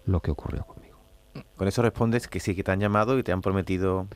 lo 0.05 0.21
que 0.21 0.33
ocurrió. 0.33 0.67
Con 1.57 1.69
eso 1.69 1.83
respondes 1.83 2.29
que 2.29 2.41
sí, 2.41 2.55
que 2.55 2.63
te 2.63 2.71
han 2.71 2.81
llamado 2.81 3.19
y 3.19 3.23
te 3.23 3.33
han 3.33 3.41
prometido... 3.41 4.09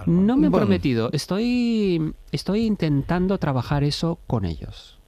algo. 0.00 0.12
No 0.12 0.36
me 0.36 0.48
Bueno. 0.48 0.66
prometido, 0.66 1.10
estoy, 1.12 2.14
estoy 2.32 2.66
intentando 2.66 3.38
trabajar 3.38 3.84
eso 3.84 4.18
con 4.26 4.44
ellos. 4.44 4.98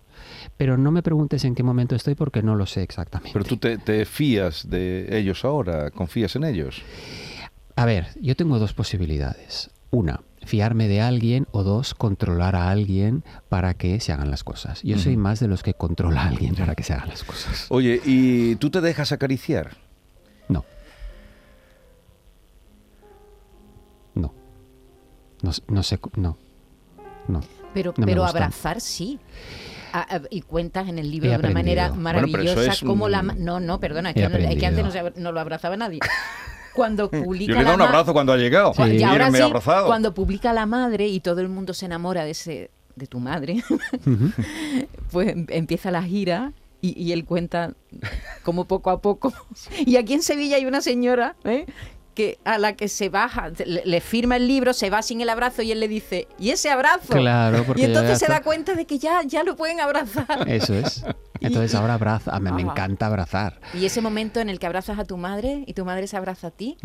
Pero 0.56 0.76
no 0.76 0.90
me 0.90 1.02
preguntes 1.02 1.44
en 1.44 1.54
qué 1.54 1.62
momento 1.62 1.94
estoy 1.94 2.14
porque 2.14 2.42
no 2.42 2.56
lo 2.56 2.66
sé 2.66 2.82
exactamente. 2.82 3.32
Pero 3.32 3.44
tú 3.44 3.56
te, 3.56 3.78
te 3.78 4.04
fías 4.04 4.68
de 4.68 5.18
ellos 5.18 5.44
ahora, 5.44 5.90
confías 5.90 6.34
en 6.36 6.44
ellos. 6.44 6.82
A 7.76 7.84
ver, 7.84 8.08
yo 8.20 8.34
tengo 8.34 8.58
dos 8.58 8.74
posibilidades. 8.74 9.70
Una, 9.90 10.20
fiarme 10.44 10.88
de 10.88 11.00
alguien 11.00 11.46
o 11.52 11.62
dos, 11.62 11.94
controlar 11.94 12.56
a 12.56 12.70
alguien 12.70 13.22
para 13.48 13.74
que 13.74 14.00
se 14.00 14.12
hagan 14.12 14.30
las 14.30 14.44
cosas. 14.44 14.82
Yo 14.82 14.98
soy 14.98 15.16
más 15.16 15.40
de 15.40 15.48
los 15.48 15.62
que 15.62 15.74
controla 15.74 16.22
a 16.22 16.28
alguien 16.28 16.54
para 16.54 16.74
que 16.74 16.82
se 16.82 16.92
hagan 16.92 17.08
las 17.08 17.22
cosas. 17.22 17.66
Oye, 17.68 18.00
¿y 18.04 18.56
tú 18.56 18.70
te 18.70 18.80
dejas 18.80 19.12
acariciar? 19.12 19.76
No, 25.42 25.52
no 25.68 25.82
sé, 25.82 25.98
no. 26.16 26.36
No. 27.28 27.40
Pero, 27.74 27.94
No 27.96 28.06
pero 28.06 28.24
abrazar 28.24 28.80
sí. 28.80 29.18
A- 29.92 30.16
a- 30.16 30.22
y 30.30 30.40
cuentas 30.42 30.88
en 30.88 30.98
el 30.98 31.10
libro 31.10 31.28
He 31.28 31.32
de 31.32 31.38
una 31.38 31.50
manera. 31.50 31.88
Bueno, 31.88 32.02
maravillosa 32.02 32.72
es 32.72 32.80
como 32.80 33.08
la... 33.08 33.20
un- 33.20 33.44
No, 33.44 33.60
no, 33.60 33.78
perdona, 33.80 34.10
es 34.10 34.14
que, 34.16 34.28
no- 34.28 34.36
es 34.36 34.56
que 34.58 34.66
antes 34.66 34.84
no, 34.84 34.90
se 34.90 35.12
no 35.16 35.32
lo 35.32 35.40
abrazaba 35.40 35.76
nadie. 35.76 36.00
Cuando 36.74 37.10
publica 37.10 37.52
Yo 37.52 37.54
le 37.54 37.60
he 37.60 37.64
la 37.64 37.70
dado 37.70 37.82
un 37.82 37.88
abrazo 37.88 38.12
cuando 38.12 38.32
ha 38.32 38.36
llegado. 38.36 38.72
Sí. 38.74 38.82
y 38.82 39.02
ahora 39.02 39.26
él 39.26 39.32
me 39.32 39.38
sí, 39.38 39.42
ha 39.42 39.46
abrazado. 39.46 39.86
cuando 39.86 40.14
publica 40.14 40.52
la 40.52 40.66
madre 40.66 41.06
y 41.08 41.20
todo 41.20 41.40
el 41.40 41.48
mundo 41.48 41.74
se 41.74 41.86
enamora 41.86 42.24
de 42.24 42.30
ese 42.32 42.70
de 42.96 43.06
tu 43.06 43.20
madre, 43.20 43.62
pues 45.12 45.28
em- 45.28 45.46
empieza 45.50 45.90
la 45.90 46.02
gira 46.02 46.52
y, 46.80 47.00
y 47.00 47.12
él 47.12 47.24
cuenta 47.24 47.74
como 48.42 48.64
poco 48.66 48.90
a 48.90 49.00
poco. 49.00 49.32
Y 49.86 49.96
aquí 49.96 50.14
en 50.14 50.22
Sevilla 50.22 50.56
hay 50.56 50.66
una 50.66 50.80
señora 50.80 51.36
¿eh? 51.44 51.66
Que 52.18 52.36
a 52.44 52.58
la 52.58 52.74
que 52.74 52.88
se 52.88 53.10
baja, 53.10 53.50
le, 53.64 53.82
le 53.84 54.00
firma 54.00 54.34
el 54.34 54.48
libro, 54.48 54.72
se 54.72 54.90
va 54.90 55.02
sin 55.02 55.20
el 55.20 55.28
abrazo 55.28 55.62
y 55.62 55.70
él 55.70 55.78
le 55.78 55.86
dice, 55.86 56.26
¿y 56.36 56.50
ese 56.50 56.68
abrazo? 56.68 57.12
Claro, 57.14 57.62
porque 57.64 57.82
y 57.82 57.84
entonces 57.84 58.18
se 58.18 58.26
da 58.26 58.42
cuenta 58.42 58.74
de 58.74 58.84
que 58.86 58.98
ya, 58.98 59.22
ya 59.24 59.44
lo 59.44 59.54
pueden 59.54 59.78
abrazar. 59.78 60.26
Eso 60.48 60.74
es. 60.74 61.04
Entonces 61.40 61.72
ahora 61.76 61.94
abraza. 61.94 62.34
A 62.34 62.40
mí 62.40 62.50
me 62.50 62.62
Ah. 62.62 62.72
encanta 62.72 63.06
abrazar. 63.06 63.60
Y 63.72 63.84
ese 63.86 64.00
momento 64.00 64.40
en 64.40 64.48
el 64.48 64.58
que 64.58 64.66
abrazas 64.66 64.98
a 64.98 65.04
tu 65.04 65.16
madre 65.16 65.62
y 65.68 65.74
tu 65.74 65.84
madre 65.84 66.08
se 66.08 66.16
abraza 66.16 66.48
a 66.48 66.50
ti. 66.50 66.76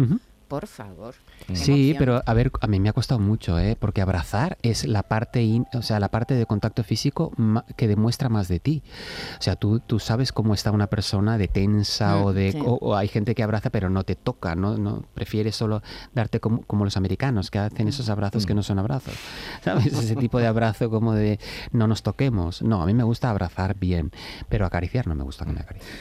Por 0.54 0.68
favor. 0.68 1.16
qué 1.48 1.56
Sí, 1.56 1.72
emoción. 1.72 1.96
pero 1.98 2.22
a 2.24 2.34
ver, 2.36 2.52
a 2.62 2.68
mí 2.68 2.80
me 2.80 2.88
ha 2.90 2.94
costado 2.94 3.20
mucho, 3.20 3.58
¿eh? 3.58 3.76
Porque 3.80 4.02
abrazar 4.04 4.60
es 4.62 4.86
la 4.86 5.02
parte, 5.02 5.42
in- 5.42 5.66
o 5.74 5.82
sea, 5.82 6.00
la 6.00 6.10
parte 6.10 6.36
de 6.36 6.46
contacto 6.46 6.84
físico 6.84 7.32
que 7.76 7.88
demuestra 7.88 8.30
más 8.30 8.48
de 8.50 8.60
ti. 8.60 8.84
O 9.40 9.42
sea, 9.42 9.56
tú, 9.56 9.80
tú 9.80 9.98
sabes 9.98 10.32
cómo 10.32 10.54
está 10.54 10.70
una 10.70 10.86
persona 10.86 11.40
de 11.40 11.48
tensa 11.48 12.18
Mm, 12.18 12.24
o 12.24 12.34
de, 12.34 12.52
sí. 12.52 12.60
o, 12.64 12.74
o 12.80 12.96
hay 12.96 13.08
gente 13.08 13.34
que 13.34 13.42
abraza 13.42 13.72
pero 13.72 13.90
no 13.90 14.04
te 14.04 14.16
toca, 14.16 14.54
no, 14.54 14.78
no 14.78 15.04
prefiere 15.16 15.52
solo 15.52 15.82
darte 16.14 16.40
como, 16.40 16.62
como 16.68 16.86
los 16.86 16.98
americanos 16.98 17.50
que 17.50 17.58
hacen 17.58 17.88
esos 17.88 18.10
abrazos 18.10 18.46
que 18.46 18.54
no 18.54 18.62
son 18.62 18.78
abrazos, 18.78 19.16
¿sabes? 19.64 19.88
Ese 19.88 20.16
tipo 20.16 20.38
de 20.38 20.46
abrazo 20.46 20.92
como 20.92 21.14
de 21.14 21.40
no 21.72 21.88
nos 21.88 22.04
toquemos. 22.04 22.62
No, 22.62 22.84
a 22.84 22.86
mí 22.86 22.94
me 22.94 23.04
gusta 23.04 23.32
abrazar 23.32 23.74
bien, 23.76 24.12
pero 24.50 24.68
acariciar 24.68 25.08
no 25.08 25.16
me 25.16 25.24
gusta 25.24 25.46
que 25.46 25.52
me 25.52 25.62
acaricien. 25.62 25.98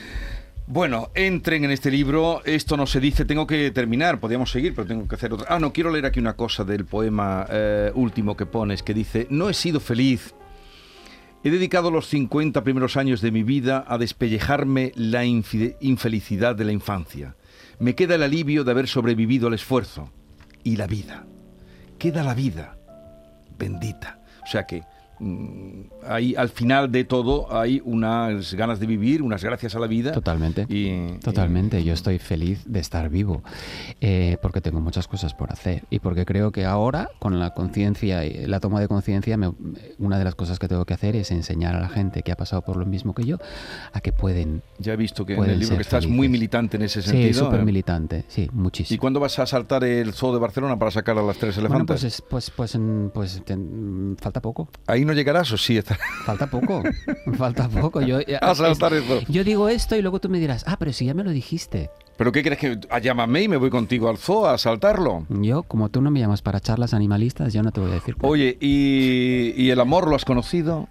Bueno, 0.67 1.11
entren 1.15 1.65
en 1.65 1.71
este 1.73 1.91
libro. 1.91 2.41
Esto 2.45 2.77
no 2.77 2.87
se 2.87 3.01
dice, 3.01 3.25
tengo 3.25 3.47
que 3.47 3.71
terminar. 3.73 4.21
Podríamos 4.21 4.51
seguir, 4.51 4.75
pero 4.75 4.87
tengo 4.87 5.09
que 5.09 5.17
hacer 5.17 5.33
otra. 5.33 5.47
Ah, 5.51 5.59
no, 5.59 5.73
quiero 5.73 5.91
leer 5.91 6.07
aquí 6.07 6.21
una 6.21 6.37
cosa 6.37 6.65
del 6.65 6.85
poema 6.85 7.47
eh, 7.51 7.91
último 7.95 8.37
que 8.37 8.47
pones, 8.47 8.83
que 8.83 8.95
dice, 8.95 9.27
no 9.29 9.49
he 9.49 9.55
sido 9.55 9.81
feliz. 9.81 10.35
He 11.45 11.51
dedicado 11.51 11.91
los 11.91 12.07
50 12.09 12.63
primeros 12.63 12.97
años 12.97 13.21
de 13.21 13.33
mi 13.33 13.43
vida 13.43 13.85
a 13.89 13.99
despellejarme 13.99 14.93
la 14.95 15.25
infelicidad 15.25 16.55
de 16.55 16.65
la 16.65 16.73
infancia. 16.73 17.35
Me 17.81 17.97
queda 17.97 18.15
el 18.15 18.23
alivio 18.23 18.63
de 18.63 18.71
haber 18.71 18.87
sobrevivido 18.87 19.49
al 19.49 19.55
esfuerzo. 19.55 20.11
Y 20.63 20.77
la 20.77 20.87
vida. 20.87 21.27
Queda 21.99 22.23
la 22.23 22.35
vida. 22.35 22.79
Bendita. 23.59 24.23
O 24.45 24.47
sea 24.47 24.65
que 24.65 24.85
hay, 26.07 26.35
al 26.35 26.49
final 26.49 26.91
de 26.91 27.05
todo 27.05 27.55
hay 27.57 27.81
unas 27.85 28.55
ganas 28.55 28.81
de 28.81 28.87
vivir, 28.87 29.23
unas 29.23 29.43
gracias 29.45 29.75
a 29.75 29.79
la 29.79 29.87
vida. 29.87 30.13
Totalmente. 30.13 30.67
Y- 30.69 31.19
Totalmente, 31.21 31.83
yo 31.85 31.95
estoy 31.95 32.19
feliz 32.19 32.63
de 32.67 32.81
estar 32.81 33.09
vivo 33.09 33.43
eh, 34.01 34.37
porque 34.43 34.61
tengo 34.61 34.81
muchas 34.81 35.07
cosas 35.09 35.35
por 35.35 35.53
hacer 35.53 35.85
y 35.91 35.99
porque 36.01 36.25
creo 36.25 36.51
que 36.53 36.65
ahora 36.65 37.09
con 37.19 37.39
la 37.39 37.51
conciencia 37.55 38.25
y 38.25 38.47
la 38.47 38.61
toma 38.61 38.81
de 38.81 38.89
conciencia 38.89 39.39
una 39.99 40.19
de 40.19 40.25
las 40.25 40.35
cosas 40.35 40.59
que 40.59 40.69
tengo 40.69 40.85
que 40.85 40.95
hacer 40.95 41.17
es 41.17 41.31
enseñar 41.31 41.77
a 41.77 41.81
la 41.81 41.89
gente 41.89 42.23
que 42.23 42.33
ha 42.33 42.37
pasado 42.37 42.63
por 42.63 42.77
lo 42.77 42.85
mismo 42.87 43.15
que 43.15 43.25
yo 43.25 43.39
a 43.93 44.01
que 44.01 44.13
pueden 44.13 44.63
Ya 44.79 44.93
he 44.95 44.97
visto 44.97 45.25
que 45.25 45.35
en 45.35 45.45
el 45.45 45.59
libro 45.61 45.77
que 45.77 45.83
estás 45.83 46.03
felices. 46.05 46.17
muy 46.17 46.29
militante 46.29 46.77
en 46.77 46.83
ese 46.83 47.03
sí 47.03 47.11
sentido. 47.11 47.45
súper 47.47 47.61
¿eh? 47.61 47.65
militante 47.65 48.25
sí 48.29 48.49
¿Y 48.53 48.57
muchísimo 48.57 49.01
cuándo 49.01 49.21
vas 49.21 49.39
a 49.39 49.47
saltar 49.47 49.85
el 49.85 50.13
zoo 50.13 50.33
de 50.33 50.39
Barcelona 50.41 50.79
para 50.79 50.91
sacar 50.91 51.17
a 51.19 51.23
las 51.23 51.37
tres 51.39 51.55
bueno 51.57 51.69
elefantas? 51.69 52.01
pues 52.03 52.15
es- 52.15 52.23
pues 52.23 52.51
pues 52.51 52.77
mm, 52.79 53.09
pues 53.15 53.43
ten- 53.45 54.17
falta 54.21 54.41
poco 54.41 54.69
Ahí 54.87 55.05
no 55.05 55.12
llegarás 55.13 55.51
o 55.53 55.57
sí 55.59 55.77
estarás. 55.77 56.07
falta 56.25 56.47
poco 56.49 56.83
falta 57.37 57.69
poco 57.69 58.01
yo 58.01 58.19
a 58.41 58.55
saltar 58.55 58.95
eso. 58.95 59.21
yo 59.29 59.45
digo 59.45 59.69
esto 59.69 59.97
y 59.97 60.03
luego 60.03 60.21
tú 60.21 60.29
me 60.29 60.39
dirás 60.39 60.65
ah 60.67 60.77
pero 60.79 60.93
si 60.93 61.07
ya 61.07 61.15
me 61.15 61.25
lo 61.25 61.31
dijiste 61.31 61.91
¿Pero 62.17 62.31
qué 62.31 62.43
crees 62.43 62.59
que 62.59 62.79
ah, 62.91 62.99
llámame 62.99 63.43
y 63.43 63.49
me 63.49 63.57
voy 63.57 63.71
contigo 63.71 64.09
al 64.09 64.19
zoo 64.19 64.47
a 64.47 64.57
saltarlo? 64.59 65.27
yo 65.31 65.63
como 65.63 65.89
tú 65.89 66.03
no 66.03 66.11
me 66.11 66.21
llamas 66.21 66.43
para 66.43 66.61
charlas 66.61 66.93
animalistas 66.95 67.53
yo 67.53 67.63
no 67.63 67.73
te 67.73 67.81
voy 67.81 67.91
a 67.91 67.95
decir. 67.95 68.15
Oye, 68.21 68.59
¿y, 68.61 69.55
y 69.57 69.71
el 69.71 69.81
amor 69.81 70.09
lo 70.09 70.15
has 70.15 70.25
conocido? 70.25 70.89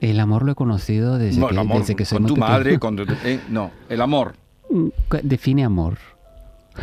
El 0.00 0.18
amor 0.20 0.42
lo 0.44 0.52
he 0.52 0.54
conocido 0.54 1.18
desde, 1.18 1.38
no, 1.40 1.48
que, 1.48 1.58
amor 1.58 1.78
desde 1.80 1.94
que 1.94 2.04
soy 2.04 2.16
con 2.16 2.22
muy 2.22 2.28
tu 2.30 2.34
pequeño. 2.34 2.50
madre, 2.50 2.78
con 2.78 2.96
tu- 2.96 3.06
eh, 3.24 3.40
no, 3.50 3.70
el 3.88 4.00
amor. 4.00 4.34
Mm, 4.70 4.88
Define 5.22 5.64
amor. 5.64 5.98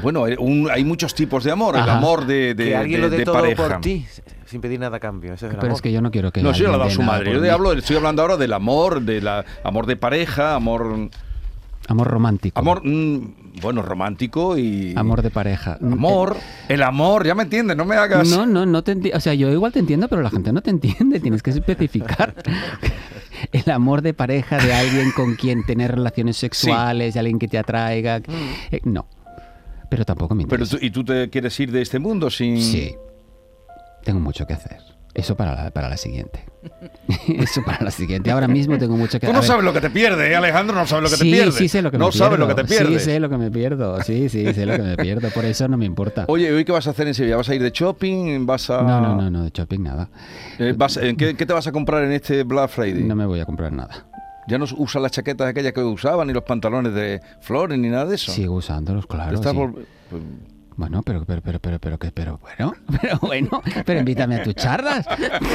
Bueno, 0.01 0.27
eh, 0.27 0.36
un- 0.39 0.69
hay 0.71 0.84
muchos 0.84 1.13
tipos 1.13 1.43
de 1.43 1.51
amor. 1.51 1.75
El 1.75 1.89
amor 1.89 2.25
de, 2.25 2.54
de, 2.56 2.65
que 2.69 2.75
alguien 2.75 3.01
de- 3.01 3.08
lo 3.08 3.12
dé 3.12 3.17
de 3.17 3.25
todo 3.25 3.36
pareja. 3.36 3.67
por 3.67 3.82
ti, 3.82 4.06
sin 4.45 4.62
pedir 4.62 4.80
nada 4.80 4.97
a 4.97 4.99
cambio. 4.99 5.34
Eso 5.34 5.47
es 5.47 5.51
el 5.51 5.58
Pero 5.58 5.67
amor. 5.67 5.75
es 5.75 5.82
que 5.82 5.91
yo 5.91 6.01
no 6.01 6.12
quiero 6.12 6.32
que 6.32 6.41
No, 6.41 6.45
lo 6.45 6.49
ha 6.49 6.54
alguien 6.54 6.71
dado 6.71 6.84
dé 6.86 6.91
su 6.91 7.01
madre. 7.01 7.34
Yo 7.34 7.41
te 7.41 7.49
hablo, 7.51 7.73
estoy 7.73 7.95
hablando 7.97 8.21
ahora 8.21 8.38
del 8.38 8.54
amor, 8.54 9.01
del 9.01 9.27
amor 9.63 9.86
de 9.86 9.95
pareja, 9.97 10.56
amor, 10.56 11.10
Amor 11.88 12.08
romántico. 12.08 12.58
amor, 12.60 12.82
mm, 12.86 13.34
bueno, 13.62 13.82
romántico 13.82 14.58
y 14.58 14.93
Amor 14.95 15.21
de 15.23 15.30
pareja. 15.32 15.77
Mm, 15.82 15.93
amor, 15.93 16.38
el 16.69 16.84
amor, 16.84 17.25
ya 17.25 17.36
me 17.36 17.43
entiendes, 17.43 17.75
no 17.75 17.84
me 17.86 17.95
hagas. 17.95 18.27
No, 18.30 18.45
no, 18.45 18.65
no 18.65 18.84
te 18.84 18.95
enti- 18.95 19.13
O 19.13 19.19
sea, 19.19 19.34
yo 19.34 19.49
igual 19.51 19.73
te 19.73 19.80
entiendo, 19.80 20.08
pero 20.08 20.21
la 20.21 20.30
gente 20.30 20.54
no 20.54 20.62
te 20.62 20.69
entiende. 20.69 21.19
Tienes 21.19 21.43
que 21.43 21.49
especificar. 21.49 22.34
El 23.51 23.69
amor 23.71 24.01
de 24.04 24.13
pareja 24.13 24.58
de 24.58 24.71
alguien 24.73 25.12
con 25.12 25.36
quien 25.36 25.65
tener 25.65 25.91
relaciones 25.95 26.38
sexuales, 26.38 27.15
de 27.15 27.19
alguien 27.19 27.39
que 27.39 27.47
te 27.47 27.58
atraiga. 27.58 28.17
eh, 28.71 28.82
no. 28.84 29.08
Pero 29.91 30.06
tampoco 30.06 30.34
me 30.34 30.45
Pero 30.45 30.63
interesa. 30.63 30.80
tú, 30.80 30.86
y 30.86 30.89
tú 30.89 31.04
te 31.04 31.30
quieres 31.30 31.60
ir 31.60 31.71
de 31.71 31.82
este 31.82 31.99
mundo 31.99 32.30
sin. 32.32 32.60
Sí. 32.62 32.95
Tengo 34.06 34.19
mucho 34.21 34.47
que 34.47 34.54
hacer. 34.54 34.77
Eso 35.13 35.36
para 35.36 35.65
la, 35.65 35.71
para 35.71 35.89
la 35.89 35.97
siguiente. 35.97 36.45
Eso 37.27 37.62
para 37.65 37.84
la 37.84 37.91
siguiente. 37.91 38.32
Ahora 38.32 38.47
mismo 38.47 38.77
tengo 38.77 38.95
mucho 38.95 39.19
que 39.19 39.27
Tú 39.27 39.34
a 39.34 39.36
no 39.36 39.43
sabes 39.43 39.65
lo 39.65 39.73
que 39.73 39.82
te 39.82 39.89
pierdes, 39.89 40.32
¿eh, 40.32 40.36
Alejandro, 40.38 40.73
no 40.73 40.88
sabes 40.88 41.04
lo 41.04 41.10
que 41.10 41.17
sí, 41.17 41.30
te 41.30 41.36
pierdes. 41.36 41.56
Sí, 41.56 41.67
sé 41.67 41.82
lo 41.82 41.91
que 41.91 41.97
no 41.97 42.06
me 42.06 42.12
sabes 42.13 42.38
pierdo. 42.38 42.47
lo 42.47 42.56
que 42.56 42.62
te 42.63 42.67
pierdes. 42.69 43.04
Sí, 43.04 43.10
sé 43.12 43.19
lo 43.19 43.30
que 43.30 43.38
me 43.38 43.51
pierdo. 43.51 44.01
Sí, 44.04 44.30
sí, 44.30 44.54
sé 44.54 44.65
lo 44.65 44.77
que 44.77 44.82
me 44.84 44.95
pierdo. 44.95 45.30
Por 45.32 45.43
eso 45.43 45.67
no 45.67 45.75
me 45.75 45.84
importa. 45.86 46.23
Oye, 46.30 46.49
¿hoy 46.54 46.63
qué 46.63 46.71
vas 46.71 46.88
a 46.88 46.91
hacer 46.91 47.08
en 47.08 47.13
Sevilla? 47.13 47.36
¿Vas 47.36 47.49
a 47.49 47.56
ir 47.56 47.62
de 47.62 47.71
shopping? 47.71 48.45
¿Vas 48.45 48.69
a...? 48.69 48.82
No, 48.84 49.01
no, 49.01 49.15
no, 49.17 49.30
no, 49.30 49.43
de 49.43 49.49
shopping 49.54 49.80
nada. 49.84 50.10
Eh, 50.58 50.73
vas- 50.77 50.95
¿en 50.95 51.17
qué, 51.17 51.36
qué 51.36 51.45
te 51.45 51.51
vas 51.51 51.67
a 51.67 51.73
comprar 51.73 52.06
en 52.06 52.13
este 52.13 52.43
Black 52.43 52.69
Friday? 52.69 53.04
No 53.04 53.15
me 53.17 53.25
voy 53.25 53.41
a 53.41 53.45
comprar 53.45 53.73
nada. 53.73 54.06
Ya 54.47 54.58
no 54.58 54.65
usas 54.77 55.01
las 55.01 55.12
chaquetas 55.12 55.47
aquellas 55.47 55.73
que 55.73 55.82
usaban, 55.82 56.27
ni 56.27 56.34
los 56.34 56.43
pantalones 56.43 56.93
de 56.93 57.21
flores, 57.41 57.77
ni 57.77 57.89
nada 57.89 58.06
de 58.06 58.15
eso. 58.15 58.32
Sigo 58.32 58.56
usándolos, 58.56 59.06
claro. 59.08 59.36
Estás 59.36 59.54
sí. 59.54 59.60
pues, 60.10 60.23
Bueno, 60.75 61.04
pero, 61.04 61.23
pero, 61.25 61.41
pero, 61.41 61.60
pero, 61.60 61.80
pero, 61.80 61.99
que- 61.99 62.12
pero, 62.12 62.39
bueno, 62.39 62.73
pero 63.01 63.19
bueno, 63.19 63.62
pero 63.86 63.99
invítame 63.99 64.36
a 64.38 64.43
tus 64.43 64.56
charlas 64.56 65.06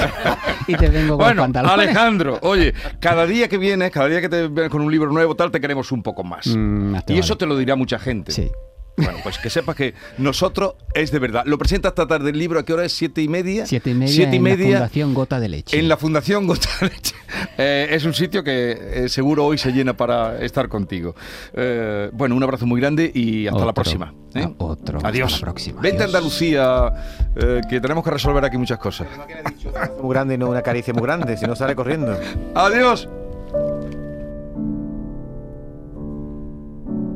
y 0.68 0.74
te 0.76 0.88
vengo 0.88 1.16
con 1.16 1.26
Bueno, 1.26 1.42
pantalones. 1.42 1.88
Alejandro, 1.88 2.38
oye, 2.42 2.74
cada 3.00 3.26
día 3.26 3.48
que 3.48 3.58
vienes, 3.58 3.90
cada 3.90 4.08
día 4.08 4.20
que 4.20 4.28
te 4.28 4.48
vienes 4.48 4.70
con 4.70 4.82
un 4.82 4.90
libro 4.92 5.10
nuevo, 5.10 5.34
tal, 5.34 5.50
te 5.50 5.60
queremos 5.60 5.90
un 5.90 6.02
poco 6.02 6.22
más. 6.22 6.46
Mm, 6.46 6.94
y 7.08 7.18
eso 7.18 7.34
vale. 7.34 7.38
te 7.38 7.46
lo 7.46 7.56
dirá 7.56 7.76
mucha 7.76 7.98
gente. 7.98 8.30
Sí. 8.32 8.50
Bueno, 8.96 9.18
pues 9.22 9.38
que 9.38 9.50
sepas 9.50 9.76
que 9.76 9.94
nosotros 10.18 10.74
es 10.94 11.10
de 11.10 11.18
verdad. 11.18 11.42
Lo 11.46 11.58
presenta 11.58 11.88
esta 11.88 12.06
tarde 12.06 12.30
el 12.30 12.38
libro, 12.38 12.58
¿a 12.58 12.64
qué 12.64 12.72
hora 12.72 12.84
es? 12.84 12.92
¿Siete 12.92 13.22
y 13.22 13.28
media? 13.28 13.66
Siete 13.66 13.90
y 13.90 13.94
media 13.94 14.12
Siete 14.14 14.32
y 14.34 14.36
en 14.36 14.42
media 14.42 14.66
la 14.66 14.76
Fundación 14.78 15.14
Gota 15.14 15.40
de 15.40 15.48
Leche. 15.48 15.78
en 15.78 15.88
la 15.88 15.96
Fundación 15.96 16.46
Gota 16.46 16.68
de 16.80 16.88
Leche. 16.88 17.14
Eh, 17.58 17.88
es 17.90 18.04
un 18.04 18.14
sitio 18.14 18.44
que 18.44 19.04
eh, 19.04 19.08
seguro 19.08 19.44
hoy 19.44 19.58
se 19.58 19.72
llena 19.72 19.96
para 19.96 20.38
estar 20.42 20.68
contigo. 20.68 21.14
Eh, 21.54 22.10
bueno, 22.12 22.36
un 22.36 22.42
abrazo 22.42 22.66
muy 22.66 22.80
grande 22.80 23.10
y 23.12 23.46
hasta 23.46 23.64
la 23.64 23.72
próxima. 23.72 24.14
¿eh? 24.34 24.42
Ah, 24.44 24.52
otro. 24.58 24.98
Hasta 24.98 25.08
Adiós. 25.08 25.32
la 25.32 25.38
próxima. 25.40 25.80
Vente 25.80 26.02
a. 26.02 26.06
Andalucía, 26.06 26.92
eh, 27.34 27.60
que 27.68 27.80
tenemos 27.80 28.04
que 28.04 28.10
resolver 28.10 28.44
aquí 28.44 28.56
muchas 28.58 28.78
cosas. 28.78 29.08
Muy 30.02 30.14
grande 30.14 30.34
y 30.34 30.38
no 30.38 30.48
una 30.48 30.62
caricia 30.62 30.92
muy 30.94 31.02
grande, 31.02 31.36
si 31.36 31.46
no 31.46 31.56
sale 31.56 31.74
corriendo. 31.74 32.18
Adiós. 32.54 33.08